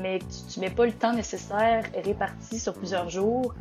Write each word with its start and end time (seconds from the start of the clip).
mais 0.00 0.18
tu, 0.18 0.52
tu 0.54 0.60
mets 0.60 0.70
pas 0.70 0.86
le 0.86 0.92
temps 0.92 1.12
nécessaire 1.12 1.84
réparti 2.04 2.58
sur 2.58 2.74
plusieurs 2.74 3.08
jours, 3.10 3.54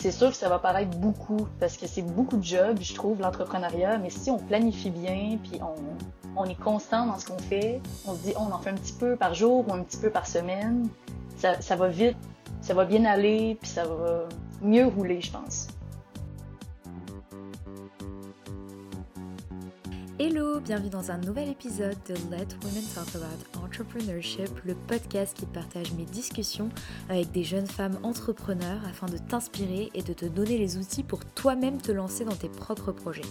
c'est 0.00 0.12
sûr 0.12 0.30
que 0.30 0.36
ça 0.36 0.48
va 0.48 0.60
paraître 0.60 0.96
beaucoup 0.96 1.48
parce 1.58 1.76
que 1.76 1.88
c'est 1.88 2.02
beaucoup 2.02 2.36
de 2.36 2.44
job, 2.44 2.78
je 2.80 2.94
trouve, 2.94 3.20
l'entrepreneuriat. 3.20 3.98
Mais 3.98 4.10
si 4.10 4.30
on 4.30 4.38
planifie 4.38 4.90
bien, 4.90 5.38
puis 5.42 5.60
on, 5.60 5.74
on 6.36 6.44
est 6.44 6.58
constant 6.58 7.06
dans 7.06 7.18
ce 7.18 7.26
qu'on 7.26 7.38
fait, 7.38 7.80
on 8.06 8.14
se 8.14 8.22
dit 8.22 8.32
on 8.36 8.52
en 8.52 8.58
fait 8.58 8.70
un 8.70 8.74
petit 8.74 8.92
peu 8.92 9.16
par 9.16 9.34
jour 9.34 9.66
ou 9.68 9.72
un 9.72 9.82
petit 9.82 9.96
peu 9.96 10.10
par 10.10 10.28
semaine, 10.28 10.88
ça, 11.36 11.60
ça 11.60 11.74
va 11.74 11.88
vite, 11.88 12.16
ça 12.60 12.74
va 12.74 12.84
bien 12.84 13.04
aller, 13.06 13.58
puis 13.60 13.68
ça 13.68 13.84
va 13.86 14.28
mieux 14.62 14.86
rouler, 14.86 15.20
je 15.20 15.32
pense. 15.32 15.66
Hello, 20.20 20.58
bienvenue 20.58 20.90
dans 20.90 21.12
un 21.12 21.18
nouvel 21.18 21.48
épisode 21.48 21.96
de 22.08 22.14
Let 22.14 22.48
Women 22.64 22.82
Talk 22.92 23.06
About 23.14 23.64
Entrepreneurship, 23.64 24.50
le 24.64 24.74
podcast 24.74 25.36
qui 25.36 25.46
partage 25.46 25.92
mes 25.92 26.06
discussions 26.06 26.70
avec 27.08 27.30
des 27.30 27.44
jeunes 27.44 27.68
femmes 27.68 28.00
entrepreneurs 28.02 28.80
afin 28.90 29.06
de 29.06 29.16
t'inspirer 29.16 29.90
et 29.94 30.02
de 30.02 30.12
te 30.12 30.26
donner 30.26 30.58
les 30.58 30.76
outils 30.76 31.04
pour 31.04 31.24
toi-même 31.24 31.80
te 31.80 31.92
lancer 31.92 32.24
dans 32.24 32.34
tes 32.34 32.48
propres 32.48 32.90
projets. 32.90 33.22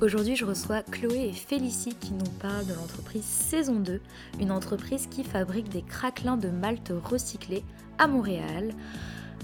Aujourd'hui, 0.00 0.34
je 0.34 0.46
reçois 0.46 0.82
Chloé 0.82 1.28
et 1.28 1.32
Félicie 1.34 1.94
qui 1.94 2.14
nous 2.14 2.30
parlent 2.40 2.66
de 2.66 2.72
l'entreprise 2.72 3.24
Saison 3.24 3.80
2, 3.80 4.00
une 4.40 4.50
entreprise 4.50 5.08
qui 5.08 5.24
fabrique 5.24 5.68
des 5.68 5.82
craquelins 5.82 6.38
de 6.38 6.48
malt 6.48 6.90
recyclés 7.04 7.64
à 7.98 8.06
Montréal. 8.06 8.72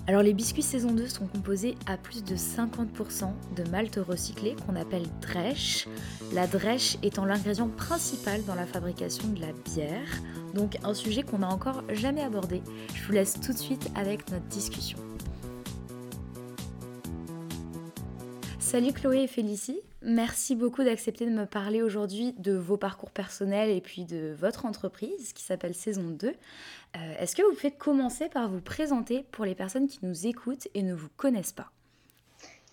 Alors 0.06 0.22
les 0.22 0.34
biscuits 0.34 0.62
saison 0.62 0.92
2 0.92 1.08
sont 1.08 1.26
composés 1.26 1.76
à 1.86 1.96
plus 1.96 2.22
de 2.22 2.36
50% 2.36 3.32
de 3.56 3.70
malt 3.70 3.98
recyclé 4.06 4.54
qu'on 4.66 4.76
appelle 4.76 5.06
drèche, 5.22 5.88
la 6.34 6.46
drèche 6.46 6.98
étant 7.02 7.24
l'ingrédient 7.24 7.68
principal 7.68 8.44
dans 8.44 8.54
la 8.54 8.66
fabrication 8.66 9.28
de 9.28 9.40
la 9.40 9.52
bière, 9.64 10.20
donc 10.52 10.76
un 10.84 10.92
sujet 10.92 11.22
qu'on 11.22 11.38
n'a 11.38 11.48
encore 11.48 11.82
jamais 11.90 12.20
abordé. 12.20 12.60
Je 12.94 13.06
vous 13.06 13.12
laisse 13.12 13.40
tout 13.40 13.54
de 13.54 13.58
suite 13.58 13.90
avec 13.94 14.30
notre 14.30 14.44
discussion. 14.48 14.98
Salut 18.58 18.92
Chloé 18.92 19.22
et 19.22 19.26
Félicie, 19.26 19.80
merci 20.04 20.54
beaucoup 20.54 20.84
d'accepter 20.84 21.26
de 21.26 21.30
me 21.30 21.46
parler 21.46 21.82
aujourd'hui 21.82 22.34
de 22.38 22.52
vos 22.52 22.76
parcours 22.76 23.10
personnels 23.10 23.70
et 23.70 23.80
puis 23.80 24.04
de 24.04 24.34
votre 24.38 24.66
entreprise 24.66 25.32
qui 25.32 25.42
s'appelle 25.42 25.74
Saison 25.74 26.10
2. 26.10 26.28
Euh, 26.28 26.98
Est-ce 27.18 27.34
que 27.34 27.42
vous 27.42 27.54
pouvez 27.54 27.70
commencer 27.70 28.28
par 28.28 28.48
vous 28.48 28.60
présenter 28.60 29.24
pour 29.32 29.44
les 29.44 29.54
personnes 29.54 29.88
qui 29.88 29.98
nous 30.02 30.26
écoutent 30.26 30.68
et 30.74 30.82
ne 30.82 30.94
vous 30.94 31.08
connaissent 31.16 31.52
pas? 31.52 31.70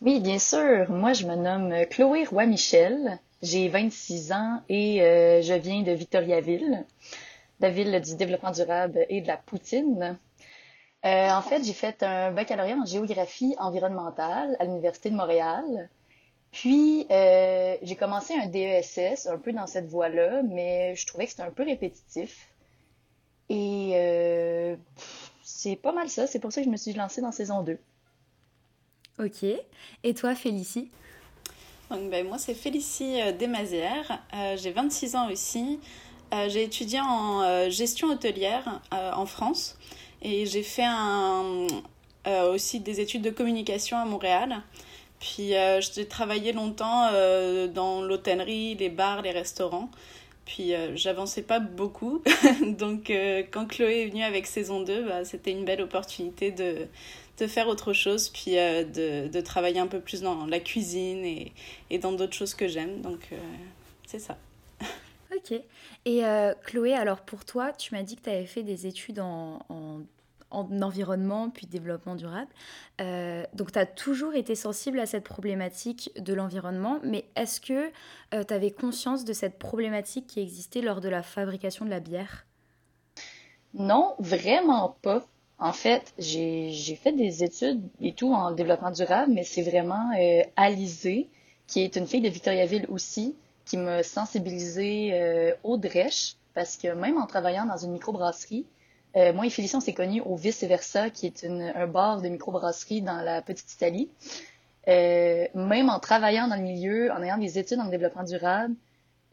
Oui, 0.01 0.19
bien 0.19 0.39
sûr. 0.39 0.89
Moi, 0.89 1.13
je 1.13 1.25
me 1.27 1.35
nomme 1.35 1.73
Chloé 1.89 2.25
Roy-Michel. 2.25 3.19
J'ai 3.41 3.69
26 3.69 4.31
ans 4.33 4.61
et 4.69 5.01
euh, 5.01 5.41
je 5.41 5.53
viens 5.53 5.81
de 5.81 5.91
Victoriaville, 5.91 6.85
la 7.59 7.69
ville 7.69 7.99
du 8.01 8.15
développement 8.15 8.51
durable 8.51 9.05
et 9.09 9.21
de 9.21 9.27
la 9.27 9.37
poutine. 9.37 10.17
Euh, 11.03 11.29
en 11.29 11.41
fait, 11.41 11.63
j'ai 11.63 11.73
fait 11.73 12.03
un 12.03 12.31
baccalauréat 12.31 12.75
en 12.75 12.85
géographie 12.85 13.55
environnementale 13.57 14.55
à 14.59 14.65
l'Université 14.65 15.09
de 15.09 15.15
Montréal. 15.15 15.89
Puis, 16.51 17.05
euh, 17.09 17.77
j'ai 17.81 17.95
commencé 17.95 18.33
un 18.33 18.47
DESS 18.47 19.27
un 19.27 19.37
peu 19.37 19.53
dans 19.53 19.67
cette 19.67 19.87
voie-là, 19.87 20.41
mais 20.43 20.95
je 20.95 21.05
trouvais 21.05 21.25
que 21.25 21.31
c'était 21.31 21.43
un 21.43 21.51
peu 21.51 21.63
répétitif. 21.63 22.49
Et 23.49 23.91
euh, 23.95 24.75
c'est 25.43 25.75
pas 25.75 25.91
mal 25.91 26.09
ça. 26.09 26.27
C'est 26.27 26.39
pour 26.39 26.51
ça 26.51 26.61
que 26.61 26.65
je 26.65 26.71
me 26.71 26.77
suis 26.77 26.93
lancée 26.93 27.21
dans 27.21 27.31
saison 27.31 27.63
2. 27.63 27.77
Ok. 29.19 29.45
Et 30.03 30.13
toi, 30.13 30.35
Félicie? 30.35 30.91
Donc, 31.89 32.09
ben, 32.09 32.25
moi, 32.25 32.37
c'est 32.37 32.53
Félicie 32.53 33.21
euh, 33.21 33.31
Desmazières. 33.31 34.21
Euh, 34.33 34.57
j'ai 34.57 34.71
26 34.71 35.15
ans 35.15 35.29
aussi. 35.29 35.79
Euh, 36.33 36.47
j'ai 36.47 36.63
étudié 36.63 36.99
en 37.01 37.41
euh, 37.41 37.69
gestion 37.69 38.07
hôtelière 38.07 38.81
euh, 38.93 39.11
en 39.11 39.25
France 39.25 39.77
et 40.21 40.45
j'ai 40.45 40.63
fait 40.63 40.85
un, 40.85 41.67
euh, 42.27 42.53
aussi 42.53 42.79
des 42.79 43.01
études 43.01 43.21
de 43.21 43.31
communication 43.31 43.97
à 43.97 44.05
Montréal. 44.05 44.61
Puis 45.21 45.55
euh, 45.55 45.81
j'ai 45.81 46.07
travaillé 46.07 46.51
longtemps 46.53 47.09
euh, 47.13 47.67
dans 47.67 48.01
l'hôtellerie, 48.01 48.75
les 48.75 48.89
bars, 48.89 49.21
les 49.21 49.31
restaurants. 49.31 49.89
Puis 50.45 50.73
euh, 50.75 50.95
j'avançais 50.95 51.43
pas 51.43 51.59
beaucoup. 51.61 52.23
Donc 52.79 53.09
euh, 53.11 53.43
quand 53.51 53.67
Chloé 53.67 54.03
est 54.03 54.07
venue 54.07 54.23
avec 54.23 54.47
saison 54.47 54.81
2, 54.81 55.03
bah, 55.07 55.25
c'était 55.25 55.51
une 55.51 55.65
belle 55.65 55.81
opportunité 55.81 56.51
de, 56.51 56.87
de 57.39 57.47
faire 57.47 57.67
autre 57.69 57.93
chose, 57.93 58.29
puis 58.29 58.53
de, 58.55 59.27
de 59.29 59.41
travailler 59.41 59.79
un 59.79 59.87
peu 59.87 60.01
plus 60.01 60.21
dans 60.21 60.45
la 60.47 60.59
cuisine 60.59 61.23
et, 61.25 61.53
et 61.91 61.99
dans 61.99 62.11
d'autres 62.13 62.33
choses 62.35 62.55
que 62.55 62.67
j'aime. 62.67 63.01
Donc 63.01 63.29
c'est 64.07 64.19
ça. 64.19 64.37
Ok. 65.35 65.53
Et 66.05 66.21
Chloé, 66.65 66.93
alors 66.93 67.21
pour 67.21 67.45
toi, 67.45 67.71
tu 67.73 67.95
m'as 67.95 68.03
dit 68.03 68.15
que 68.17 68.23
tu 68.23 68.29
avais 68.29 68.45
fait 68.45 68.63
des 68.63 68.87
études 68.87 69.19
en, 69.19 69.59
en- 69.69 70.01
en 70.51 70.81
environnement 70.81 71.49
puis 71.49 71.67
développement 71.67 72.15
durable. 72.15 72.51
Euh, 72.99 73.43
donc 73.53 73.71
tu 73.71 73.79
as 73.79 73.85
toujours 73.85 74.35
été 74.35 74.55
sensible 74.55 74.99
à 74.99 75.05
cette 75.05 75.23
problématique 75.23 76.11
de 76.19 76.33
l'environnement, 76.33 76.99
mais 77.03 77.25
est-ce 77.35 77.61
que 77.61 77.89
tu 78.31 78.53
avais 78.53 78.71
conscience 78.71 79.25
de 79.25 79.33
cette 79.33 79.57
problématique 79.57 80.27
qui 80.27 80.39
existait 80.39 80.81
lors 80.81 81.01
de 81.01 81.09
la 81.09 81.23
fabrication 81.23 81.85
de 81.85 81.89
la 81.89 81.99
bière? 81.99 82.45
Non, 83.73 84.15
vraiment 84.19 84.97
pas. 85.01 85.25
En 85.61 85.73
fait, 85.73 86.13
j'ai 86.17 86.99
fait 87.01 87.11
des 87.11 87.43
études 87.43 87.81
et 88.01 88.13
tout 88.13 88.33
en 88.33 88.51
développement 88.51 88.89
durable, 88.91 89.31
mais 89.31 89.43
c'est 89.43 89.61
vraiment 89.61 90.09
euh, 90.19 90.41
Alizée, 90.55 91.29
qui 91.67 91.81
est 91.81 91.95
une 91.95 92.07
fille 92.07 92.21
de 92.21 92.29
Victoriaville 92.29 92.87
aussi, 92.89 93.35
qui 93.65 93.77
m'a 93.77 94.01
sensibilisée 94.01 95.11
euh, 95.13 95.53
au 95.63 95.77
drèche, 95.77 96.35
parce 96.55 96.77
que 96.77 96.87
même 96.93 97.17
en 97.17 97.27
travaillant 97.27 97.65
dans 97.67 97.77
une 97.77 97.91
microbrasserie, 97.91 98.65
euh, 99.15 99.33
moi 99.33 99.45
et 99.45 99.49
Félicie, 99.49 99.75
on 99.75 99.81
s'est 99.81 99.93
connus 99.93 100.21
au 100.21 100.35
Vice 100.35 100.63
Versa, 100.63 101.09
qui 101.09 101.25
est 101.27 101.45
un 101.45 101.87
bar 101.87 102.21
de 102.21 102.29
microbrasserie 102.29 103.01
dans 103.01 103.21
la 103.21 103.41
petite 103.41 103.73
Italie. 103.73 104.09
Euh, 104.87 105.47
même 105.53 105.89
en 105.89 105.99
travaillant 105.99 106.47
dans 106.47 106.55
le 106.55 106.63
milieu, 106.63 107.11
en 107.11 107.21
ayant 107.21 107.37
des 107.37 107.59
études 107.59 107.79
en 107.79 107.87
développement 107.87 108.23
durable, 108.23 108.73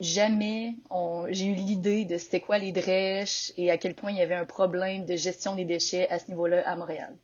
jamais 0.01 0.75
j'ai 1.31 1.47
eu 1.47 1.55
l'idée 1.55 2.05
de 2.05 2.19
c'était 2.19 2.41
quoi 2.41 2.59
les 2.59 2.73
drèches 2.73 3.53
et 3.57 3.71
à 3.71 3.79
quel 3.79 3.95
point 3.95 4.11
il 4.11 4.19
y 4.19 4.23
avait 4.23 4.35
un 4.35 4.45
problème 4.45 5.07
de 5.07 5.17
gestion 5.17 5.55
des 5.55 5.65
déchets 5.65 6.09
à 6.11 6.19
ce 6.19 6.29
niveau-là 6.29 6.69
à 6.69 6.77
Montréal. 6.77 7.17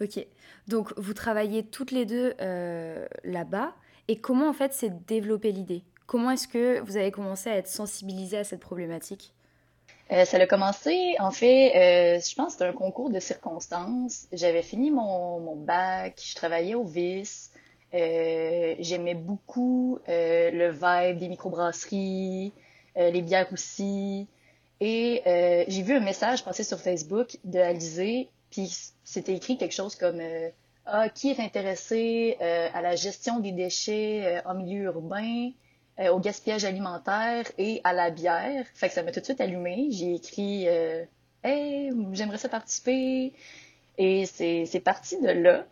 Ok. 0.00 0.24
Donc 0.68 0.92
vous 0.96 1.14
travaillez 1.14 1.64
toutes 1.64 1.90
les 1.90 2.06
deux 2.06 2.34
euh, 2.40 3.06
là-bas. 3.24 3.74
Et 4.08 4.20
comment 4.20 4.48
en 4.48 4.52
fait 4.52 4.72
s'est 4.72 4.92
développée 5.06 5.52
l'idée? 5.52 5.82
Comment 6.06 6.30
est-ce 6.30 6.46
que 6.46 6.80
vous 6.80 6.96
avez 6.96 7.10
commencé 7.10 7.48
à 7.48 7.56
être 7.56 7.68
sensibilisé 7.68 8.36
à 8.36 8.44
cette 8.44 8.60
problématique? 8.60 9.32
Euh, 10.12 10.24
ça 10.26 10.36
a 10.36 10.46
commencé, 10.46 11.14
en 11.18 11.30
fait, 11.30 11.72
euh, 11.76 12.20
je 12.20 12.34
pense 12.34 12.46
que 12.48 12.52
c'était 12.52 12.64
un 12.66 12.72
concours 12.72 13.10
de 13.10 13.20
circonstances. 13.20 14.26
J'avais 14.32 14.62
fini 14.62 14.90
mon, 14.90 15.56
bac, 15.56 16.20
je 16.22 16.34
travaillais 16.34 16.74
au 16.74 16.84
vice. 16.84 17.50
Euh, 17.94 18.74
j'aimais 18.80 19.14
beaucoup 19.14 19.98
le 20.06 20.70
vibe 20.70 21.18
des 21.18 21.28
microbrasseries, 21.28 22.52
les 22.96 23.22
bières 23.22 23.50
aussi. 23.52 24.28
Et 24.80 25.22
j'ai 25.68 25.82
vu 25.82 25.94
un 25.94 26.00
message 26.00 26.44
passer 26.44 26.64
sur 26.64 26.80
Facebook 26.80 27.38
de 27.44 27.58
Alizée, 27.58 28.28
puis 28.50 28.70
c'était 29.04 29.34
écrit 29.34 29.56
quelque 29.56 29.74
chose 29.74 29.94
comme 29.94 30.20
Ah, 30.86 31.08
qui 31.08 31.30
est 31.30 31.40
intéressé 31.40 32.36
à 32.40 32.82
la 32.82 32.94
gestion 32.94 33.40
des 33.40 33.52
déchets 33.52 34.42
en 34.44 34.54
milieu 34.54 34.84
urbain? 34.84 35.50
Euh, 36.00 36.10
au 36.10 36.18
gaspillage 36.18 36.64
alimentaire 36.64 37.50
et 37.58 37.80
à 37.84 37.92
la 37.92 38.10
bière. 38.10 38.66
Fait 38.74 38.88
que 38.88 38.94
ça 38.94 39.02
m'a 39.02 39.12
tout 39.12 39.20
de 39.20 39.24
suite 39.24 39.40
allumé. 39.40 39.88
J'ai 39.90 40.14
écrit 40.14 40.68
euh, 40.68 41.04
Hey, 41.44 41.92
j'aimerais 42.12 42.38
ça 42.38 42.48
participer. 42.48 43.34
Et 43.98 44.26
c'est 44.26 44.82
parti 44.82 45.20
de 45.20 45.28
là. 45.28 45.66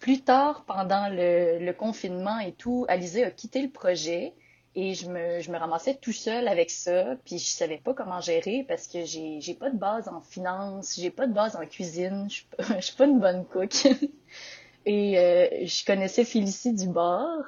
Plus 0.00 0.22
tard, 0.22 0.64
pendant 0.66 1.08
le, 1.10 1.72
confinement 1.72 2.38
et 2.38 2.52
tout, 2.52 2.86
Alizée 2.88 3.24
a 3.24 3.30
quitté 3.30 3.62
le 3.62 3.70
projet 3.70 4.34
et 4.74 4.94
je 4.94 5.08
me, 5.08 5.40
je 5.40 5.50
me 5.50 5.58
ramassais 5.58 5.94
tout 5.94 6.12
seul 6.12 6.48
avec 6.48 6.70
ça. 6.70 7.16
Puis 7.24 7.38
je 7.38 7.46
savais 7.46 7.78
pas 7.78 7.94
comment 7.94 8.20
gérer 8.20 8.64
parce 8.66 8.88
que 8.88 9.04
j'ai 9.04 9.54
pas 9.58 9.70
de 9.70 9.76
base 9.76 10.08
en 10.08 10.20
finance, 10.22 10.96
j'ai 10.98 11.10
pas 11.10 11.26
de 11.26 11.32
base 11.32 11.56
en 11.56 11.66
cuisine, 11.66 12.26
je 12.28 12.34
suis 12.34 12.46
pas, 12.46 12.80
suis 12.80 12.96
pas 12.96 13.04
une 13.04 13.20
bonne 13.20 13.44
cook. 13.44 13.86
Et 14.86 15.18
euh, 15.18 15.66
je 15.66 15.84
connaissais 15.84 16.24
Félicie 16.24 16.72
du 16.72 16.88
bar. 16.88 17.42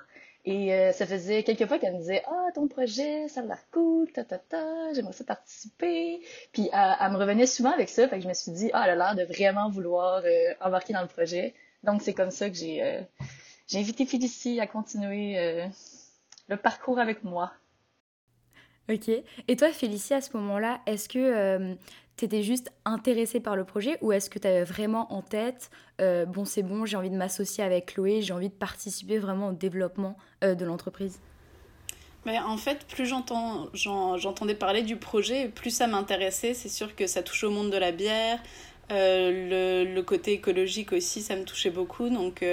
Et 0.48 0.72
euh, 0.72 0.92
ça 0.92 1.04
faisait 1.04 1.42
quelques 1.42 1.66
fois 1.66 1.78
qu'elle 1.78 1.92
me 1.92 1.98
disait 1.98 2.22
Ah, 2.26 2.46
ton 2.54 2.68
projet, 2.68 3.28
ça 3.28 3.42
a 3.42 3.44
l'air 3.44 3.60
cool, 3.70 4.10
ta 4.10 4.24
ta 4.24 4.38
ta, 4.38 4.94
j'aimerais 4.94 5.12
ça 5.12 5.22
participer. 5.22 6.22
Puis 6.54 6.70
elle, 6.72 7.12
me 7.12 7.18
revenait 7.18 7.44
souvent 7.44 7.70
avec 7.70 7.90
ça, 7.90 8.08
fait 8.08 8.16
que 8.16 8.22
je 8.22 8.28
me 8.28 8.32
suis 8.32 8.52
dit 8.52 8.70
Ah, 8.72 8.84
elle 8.86 8.98
a 8.98 9.12
l'air 9.12 9.14
de 9.14 9.30
vraiment 9.30 9.68
vouloir 9.68 10.22
euh, 10.24 10.54
embarquer 10.62 10.94
dans 10.94 11.02
le 11.02 11.06
projet. 11.06 11.52
Donc 11.84 12.00
c'est 12.00 12.14
comme 12.14 12.30
ça 12.30 12.48
que 12.48 12.56
j'ai 12.56 12.82
euh, 12.82 13.02
j'ai 13.66 13.78
invité 13.78 14.06
Félicie 14.06 14.58
à 14.58 14.66
continuer 14.66 15.36
le 16.48 16.56
parcours 16.56 16.98
avec 16.98 17.24
moi. 17.24 17.52
Ok. 18.88 19.10
Et 19.48 19.56
toi, 19.56 19.70
Félicie, 19.70 20.14
à 20.14 20.22
ce 20.22 20.34
moment-là, 20.38 20.80
est-ce 20.86 21.10
que 21.10 21.76
tu 22.18 22.24
étais 22.24 22.42
juste 22.42 22.72
intéressée 22.84 23.38
par 23.38 23.54
le 23.54 23.64
projet 23.64 23.96
ou 24.02 24.10
est-ce 24.10 24.28
que 24.28 24.40
tu 24.40 24.48
avais 24.48 24.64
vraiment 24.64 25.12
en 25.12 25.22
tête, 25.22 25.70
euh, 26.00 26.26
bon 26.26 26.44
c'est 26.44 26.64
bon, 26.64 26.84
j'ai 26.84 26.96
envie 26.96 27.10
de 27.10 27.16
m'associer 27.16 27.62
avec 27.62 27.94
Chloé, 27.94 28.22
j'ai 28.22 28.32
envie 28.32 28.48
de 28.48 28.54
participer 28.54 29.18
vraiment 29.18 29.48
au 29.48 29.52
développement 29.52 30.16
euh, 30.42 30.54
de 30.54 30.64
l'entreprise? 30.64 31.20
En 32.26 32.58
fait, 32.58 32.84
plus 32.84 33.06
j'entendais 33.06 34.54
parler 34.54 34.82
du 34.82 34.96
projet, 34.96 35.48
plus 35.48 35.70
ça 35.70 35.86
m'intéressait. 35.86 36.52
C'est 36.52 36.68
sûr 36.68 36.94
que 36.94 37.06
ça 37.06 37.22
touche 37.22 37.44
au 37.44 37.50
monde 37.50 37.70
de 37.70 37.78
la 37.78 37.90
bière, 37.90 38.38
euh, 38.92 39.86
le, 39.94 40.02
côté 40.02 40.34
écologique 40.34 40.92
aussi, 40.92 41.22
ça 41.22 41.36
me 41.36 41.44
touchait 41.44 41.70
beaucoup. 41.70 42.10
Donc, 42.10 42.44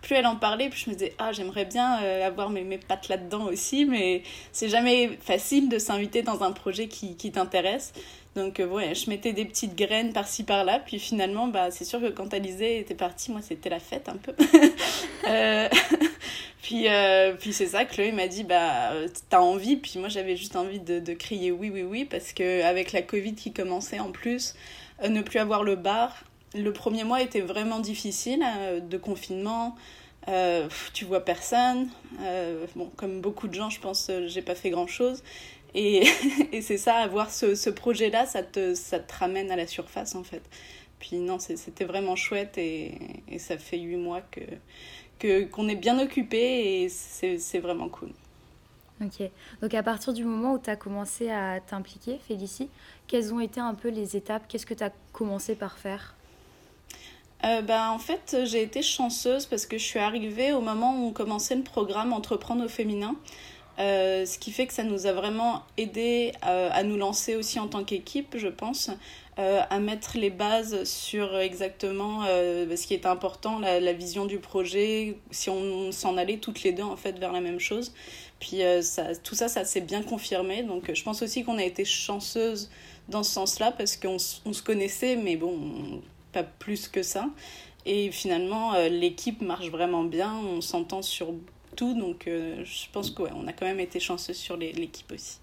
plus 0.00 0.14
elle 0.14 0.26
en 0.26 0.36
parlait, 0.36 0.68
plus 0.68 0.84
je 0.84 0.90
me 0.90 0.94
disais, 0.94 1.12
ah, 1.18 1.32
j'aimerais 1.32 1.64
bien 1.64 1.94
avoir 2.22 2.50
mes, 2.50 2.78
pattes 2.78 3.08
là-dedans 3.08 3.46
aussi. 3.46 3.84
Mais 3.84 4.22
c'est 4.52 4.68
jamais 4.68 5.18
facile 5.20 5.68
de 5.68 5.80
s'inviter 5.80 6.22
dans 6.22 6.44
un 6.44 6.52
projet 6.52 6.86
qui 6.86 7.32
t'intéresse. 7.32 7.94
Donc 8.36 8.60
euh, 8.60 8.94
je 8.94 9.08
mettais 9.08 9.32
des 9.32 9.46
petites 9.46 9.74
graines 9.74 10.12
par-ci 10.12 10.44
par-là, 10.44 10.78
puis 10.78 10.98
finalement, 10.98 11.48
bah, 11.48 11.70
c'est 11.70 11.86
sûr 11.86 12.00
que 12.00 12.08
quand 12.08 12.34
Alizé 12.34 12.78
était 12.78 12.94
partie, 12.94 13.32
moi 13.32 13.40
c'était 13.42 13.70
la 13.70 13.80
fête 13.80 14.10
un 14.10 14.16
peu. 14.16 14.32
euh, 15.28 15.68
puis 16.62 16.86
euh, 16.88 17.32
puis 17.32 17.54
c'est 17.54 17.68
ça, 17.68 17.86
Chloé 17.86 18.12
m'a 18.12 18.28
dit, 18.28 18.44
bah 18.44 18.92
t'as 19.30 19.40
envie, 19.40 19.76
puis 19.76 19.98
moi 19.98 20.10
j'avais 20.10 20.36
juste 20.36 20.54
envie 20.54 20.80
de, 20.80 21.14
crier 21.14 21.50
oui, 21.50 21.70
oui, 21.70 21.82
oui, 21.82 22.04
parce 22.04 22.34
que 22.34 22.62
avec 22.62 22.92
la 22.92 23.00
Covid 23.00 23.34
qui 23.34 23.54
commençait 23.54 24.00
en 24.00 24.12
plus, 24.12 24.54
euh, 25.02 25.08
ne 25.08 25.22
plus 25.22 25.38
avoir 25.38 25.64
le 25.64 25.76
bar, 25.76 26.24
le 26.54 26.72
premier 26.74 27.04
mois 27.04 27.22
était 27.22 27.40
vraiment 27.40 27.80
difficile, 27.80 28.44
de 28.82 28.98
confinement. 28.98 29.76
tu 30.92 31.06
vois 31.06 31.24
personne. 31.24 31.88
bon, 32.74 32.90
comme 32.96 33.22
beaucoup 33.22 33.48
de 33.48 33.54
gens, 33.54 33.70
je 33.70 33.80
pense, 33.80 34.10
j'ai 34.26 34.42
pas 34.42 34.54
fait 34.54 34.70
grand 34.70 34.86
chose. 34.86 35.22
Et, 35.76 36.04
et 36.52 36.62
c'est 36.62 36.78
ça, 36.78 36.96
avoir 36.96 37.30
ce, 37.30 37.54
ce 37.54 37.70
projet-là, 37.70 38.26
ça 38.26 38.42
te, 38.42 38.74
ça 38.74 38.98
te 38.98 39.14
ramène 39.14 39.52
à 39.52 39.56
la 39.56 39.68
surface 39.68 40.16
en 40.16 40.24
fait. 40.24 40.42
Puis 40.98 41.18
non, 41.18 41.38
c'était 41.38 41.84
vraiment 41.84 42.16
chouette 42.16 42.56
et, 42.56 42.94
et, 43.28 43.38
ça 43.38 43.58
fait 43.58 43.78
huit 43.78 43.96
mois 43.96 44.22
que 44.22 44.40
qu'on 45.50 45.68
est 45.68 45.76
bien 45.76 45.98
occupé 45.98 46.82
et 46.82 46.88
c'est 46.88 47.58
vraiment 47.58 47.88
cool. 47.88 48.10
Ok. 49.02 49.28
Donc 49.60 49.74
à 49.74 49.82
partir 49.82 50.12
du 50.12 50.24
moment 50.24 50.54
où 50.54 50.58
tu 50.58 50.70
as 50.70 50.76
commencé 50.76 51.30
à 51.30 51.60
t'impliquer, 51.60 52.18
Félicie, 52.26 52.68
quelles 53.06 53.32
ont 53.32 53.40
été 53.40 53.60
un 53.60 53.74
peu 53.74 53.88
les 53.88 54.16
étapes? 54.16 54.44
Qu'est-ce 54.48 54.66
que 54.66 54.74
tu 54.74 54.84
as 54.84 54.92
commencé 55.12 55.54
par 55.54 55.78
faire? 55.78 56.14
Euh, 57.44 57.60
ben, 57.60 57.90
en 57.90 57.98
fait, 57.98 58.36
j'ai 58.44 58.62
été 58.62 58.82
chanceuse 58.82 59.46
parce 59.46 59.66
que 59.66 59.76
je 59.78 59.84
suis 59.84 59.98
arrivée 59.98 60.52
au 60.52 60.60
moment 60.60 60.98
où 60.98 61.08
on 61.08 61.12
commençait 61.12 61.54
le 61.54 61.62
programme 61.62 62.12
Entreprendre 62.12 62.64
au 62.64 62.68
féminin. 62.68 63.14
Euh, 63.78 64.24
ce 64.24 64.38
qui 64.38 64.52
fait 64.52 64.66
que 64.66 64.72
ça 64.72 64.84
nous 64.84 65.06
a 65.06 65.12
vraiment 65.12 65.62
aidé 65.76 66.32
à, 66.40 66.72
à 66.72 66.82
nous 66.82 66.96
lancer 66.96 67.36
aussi 67.36 67.58
en 67.58 67.68
tant 67.68 67.84
qu'équipe, 67.84 68.36
je 68.38 68.48
pense, 68.48 68.90
euh, 69.38 69.60
à 69.68 69.80
mettre 69.80 70.16
les 70.16 70.30
bases 70.30 70.84
sur 70.84 71.36
exactement 71.38 72.24
euh, 72.26 72.74
ce 72.74 72.86
qui 72.86 72.94
est 72.94 73.04
important, 73.04 73.58
la, 73.58 73.92
vision 73.92 74.24
du 74.24 74.38
projet, 74.38 75.18
si 75.30 75.50
on 75.50 75.92
s'en 75.92 76.16
allait 76.16 76.38
toutes 76.38 76.62
les 76.62 76.72
deux 76.72 76.84
en 76.84 76.96
fait 76.96 77.18
vers 77.18 77.32
la 77.32 77.42
même 77.42 77.60
chose. 77.60 77.92
Puis 78.40 78.62
euh, 78.62 78.80
tout 79.22 79.34
ça, 79.34 79.48
ça 79.48 79.66
s'est 79.66 79.82
bien 79.82 80.02
confirmé. 80.02 80.62
Donc 80.62 80.90
je 80.90 81.02
pense 81.02 81.20
aussi 81.20 81.44
qu'on 81.44 81.58
a 81.58 81.64
été 81.64 81.84
chanceuse 81.84 82.70
dans 83.10 83.22
ce 83.22 83.30
sens-là 83.32 83.72
parce 83.72 83.98
qu'on 83.98 84.16
on 84.46 84.52
se 84.54 84.62
connaissait, 84.62 85.16
mais 85.16 85.36
bon, 85.36 86.00
pas 86.32 86.42
plus 86.42 86.88
que 86.88 87.02
ça. 87.02 87.28
Et 87.84 88.10
finalement, 88.12 88.72
l'équipe 88.88 89.42
marche 89.42 89.68
vraiment 89.68 90.04
bien, 90.04 90.34
on 90.34 90.62
s'entend 90.62 91.02
sur 91.02 91.34
tout. 91.76 91.94
Donc, 91.94 92.26
euh, 92.26 92.64
je 92.64 92.90
pense 92.90 93.10
qu'on 93.10 93.46
a 93.46 93.52
quand 93.52 93.66
même 93.66 93.80
été 93.80 94.00
chanceux 94.00 94.32
sur 94.32 94.56
l'équipe 94.56 95.12
aussi. 95.12 95.38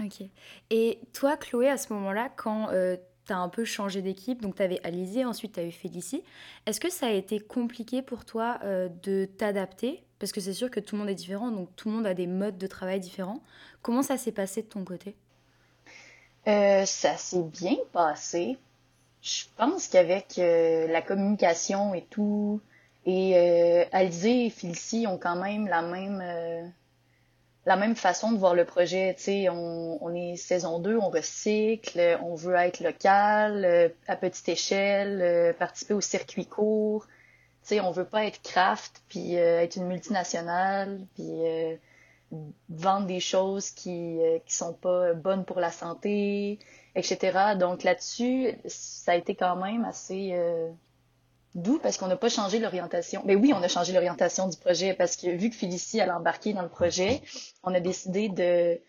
Ok. 0.00 0.26
Et 0.70 0.98
toi, 1.12 1.36
Chloé, 1.36 1.68
à 1.68 1.78
ce 1.78 1.92
moment-là, 1.92 2.30
quand 2.36 2.70
euh, 2.70 2.96
tu 3.26 3.32
as 3.32 3.38
un 3.38 3.48
peu 3.48 3.64
changé 3.64 4.02
d'équipe, 4.02 4.42
donc 4.42 4.56
tu 4.56 4.62
avais 4.62 4.80
Alizé, 4.84 5.24
ensuite 5.24 5.54
tu 5.54 5.60
as 5.60 5.64
eu 5.64 5.70
Félicie, 5.70 6.22
est-ce 6.66 6.80
que 6.80 6.90
ça 6.90 7.06
a 7.06 7.10
été 7.10 7.40
compliqué 7.40 8.02
pour 8.02 8.24
toi 8.24 8.58
euh, 8.64 8.88
de 9.02 9.24
t'adapter? 9.24 10.02
Parce 10.18 10.32
que 10.32 10.40
c'est 10.40 10.52
sûr 10.52 10.70
que 10.70 10.80
tout 10.80 10.96
le 10.96 11.00
monde 11.00 11.10
est 11.10 11.14
différent, 11.14 11.50
donc 11.50 11.68
tout 11.76 11.88
le 11.88 11.96
monde 11.96 12.06
a 12.06 12.14
des 12.14 12.26
modes 12.26 12.58
de 12.58 12.66
travail 12.66 13.00
différents. 13.00 13.42
Comment 13.80 14.02
ça 14.02 14.18
s'est 14.18 14.32
passé 14.32 14.62
de 14.62 14.68
ton 14.68 14.84
côté? 14.84 15.14
Ça 16.44 17.16
s'est 17.16 17.42
bien 17.42 17.76
passé. 17.92 18.58
Je 19.20 19.44
pense 19.56 19.88
qu'avec 19.88 20.34
la 20.36 21.02
communication 21.02 21.94
et 21.94 22.02
tout, 22.02 22.60
et 23.06 23.36
euh, 23.36 23.84
et 23.92 24.50
Félicie 24.50 25.06
ont 25.06 25.18
quand 25.18 25.36
même 25.36 25.66
la 25.66 25.82
même 25.82 26.20
euh, 26.22 26.66
la 27.66 27.76
même 27.76 27.96
façon 27.96 28.32
de 28.32 28.38
voir 28.38 28.54
le 28.54 28.64
projet. 28.64 29.14
Tu 29.16 29.24
sais, 29.24 29.48
on, 29.48 30.02
on 30.04 30.14
est 30.14 30.36
saison 30.36 30.78
2, 30.80 30.96
on 30.96 31.10
recycle, 31.10 32.18
on 32.22 32.34
veut 32.34 32.54
être 32.56 32.80
local, 32.80 33.64
euh, 33.64 33.88
à 34.08 34.16
petite 34.16 34.48
échelle, 34.48 35.20
euh, 35.22 35.52
participer 35.52 35.94
au 35.94 36.00
circuit 36.00 36.46
court. 36.46 37.06
Tu 37.62 37.68
sais, 37.76 37.80
on 37.80 37.92
veut 37.92 38.04
pas 38.04 38.24
être 38.24 38.42
craft, 38.42 39.02
puis 39.08 39.34
être 39.34 39.76
une 39.76 39.86
multinationale, 39.86 40.98
puis 41.14 41.30
vendre 42.70 43.06
des 43.06 43.20
choses 43.20 43.70
qui 43.70 44.18
qui 44.46 44.54
sont 44.54 44.72
pas 44.72 45.14
bonnes 45.14 45.44
pour 45.44 45.60
la 45.60 45.70
santé, 45.70 46.58
etc. 46.96 47.54
Donc 47.56 47.84
là-dessus, 47.84 48.48
ça 48.66 49.12
a 49.12 49.14
été 49.14 49.36
quand 49.36 49.54
même 49.56 49.84
assez 49.84 50.34
D'où 51.54 51.78
parce 51.78 51.98
qu'on 51.98 52.06
n'a 52.06 52.16
pas 52.16 52.30
changé 52.30 52.58
l'orientation. 52.58 53.22
Mais 53.26 53.34
oui, 53.34 53.52
on 53.54 53.62
a 53.62 53.68
changé 53.68 53.92
l'orientation 53.92 54.48
du 54.48 54.56
projet 54.56 54.94
parce 54.94 55.16
que 55.16 55.28
vu 55.28 55.50
que 55.50 55.56
Félicie 55.56 56.00
a 56.00 56.16
embarqué 56.16 56.54
dans 56.54 56.62
le 56.62 56.68
projet, 56.68 57.20
on 57.62 57.74
a 57.74 57.80
décidé 57.80 58.30
de 58.30 58.80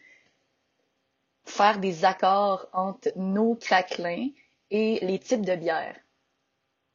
faire 1.44 1.80
des 1.80 2.06
accords 2.06 2.68
entre 2.72 3.12
nos 3.18 3.56
craquelins 3.56 4.30
et 4.72 5.00
les 5.06 5.20
types 5.20 5.46
de 5.46 5.56
bières. 5.56 5.96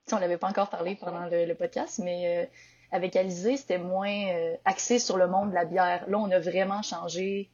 Si 0.06 0.14
on 0.14 0.18
l'avait 0.18 0.38
pas 0.38 0.48
encore 0.48 0.70
parlé 0.70 0.96
pendant 0.96 1.26
le, 1.26 1.52
podcast, 1.52 2.00
mais 2.02 2.44
euh, 2.44 2.46
avec 2.90 3.14
Alizé, 3.14 3.58
c'était 3.58 3.76
moins 3.76 4.28
euh, 4.30 4.56
axé 4.64 4.98
sur 4.98 5.18
le 5.18 5.28
monde 5.28 5.50
de 5.50 5.54
la 5.54 5.66
bière. 5.66 6.08
Là, 6.08 6.18
on 6.18 6.30
a 6.30 6.38
vraiment 6.38 6.80
changé 6.80 7.50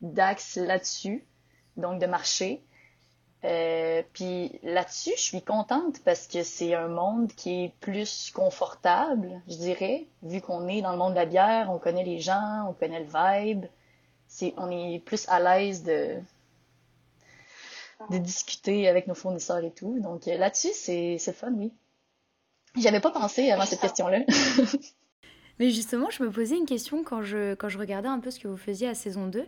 d'axe 0.00 0.56
là-dessus, 0.56 1.26
donc 1.76 2.00
de 2.00 2.06
marché. 2.06 2.64
Euh, 3.44 4.02
puis 4.12 4.58
là-dessus, 4.62 5.12
je 5.16 5.22
suis 5.22 5.42
contente 5.42 6.00
parce 6.04 6.26
que 6.26 6.42
c'est 6.42 6.74
un 6.74 6.88
monde 6.88 7.32
qui 7.32 7.64
est 7.64 7.72
plus 7.80 8.30
confortable, 8.34 9.40
je 9.48 9.56
dirais, 9.56 10.06
vu 10.22 10.42
qu'on 10.42 10.68
est 10.68 10.82
dans 10.82 10.92
le 10.92 10.98
monde 10.98 11.12
de 11.12 11.18
la 11.18 11.26
bière, 11.26 11.70
on 11.70 11.78
connaît 11.78 12.04
les 12.04 12.20
gens, 12.20 12.66
on 12.68 12.74
connaît 12.74 13.00
le 13.00 13.06
vibe, 13.06 13.64
c'est 14.28 14.52
on 14.58 14.70
est 14.70 14.98
plus 14.98 15.26
à 15.28 15.40
l'aise 15.40 15.82
de 15.82 16.16
de 18.10 18.16
discuter 18.16 18.88
avec 18.88 19.06
nos 19.06 19.14
fournisseurs 19.14 19.62
et 19.62 19.70
tout. 19.70 19.98
Donc 20.00 20.28
euh, 20.28 20.36
là-dessus, 20.36 20.72
c'est 20.74 21.16
c'est 21.18 21.32
fun, 21.32 21.52
oui. 21.52 21.72
J'avais 22.76 23.00
pas 23.00 23.10
pensé 23.10 23.50
avant 23.50 23.64
cette 23.64 23.80
question-là. 23.80 24.20
Mais 25.58 25.70
justement, 25.70 26.08
je 26.08 26.22
me 26.22 26.30
posais 26.30 26.56
une 26.56 26.66
question 26.66 27.04
quand 27.04 27.22
je, 27.22 27.54
quand 27.54 27.68
je 27.68 27.78
regardais 27.78 28.08
un 28.08 28.20
peu 28.20 28.30
ce 28.30 28.40
que 28.40 28.48
vous 28.48 28.56
faisiez 28.56 28.88
à 28.88 28.94
saison 28.94 29.26
2. 29.26 29.44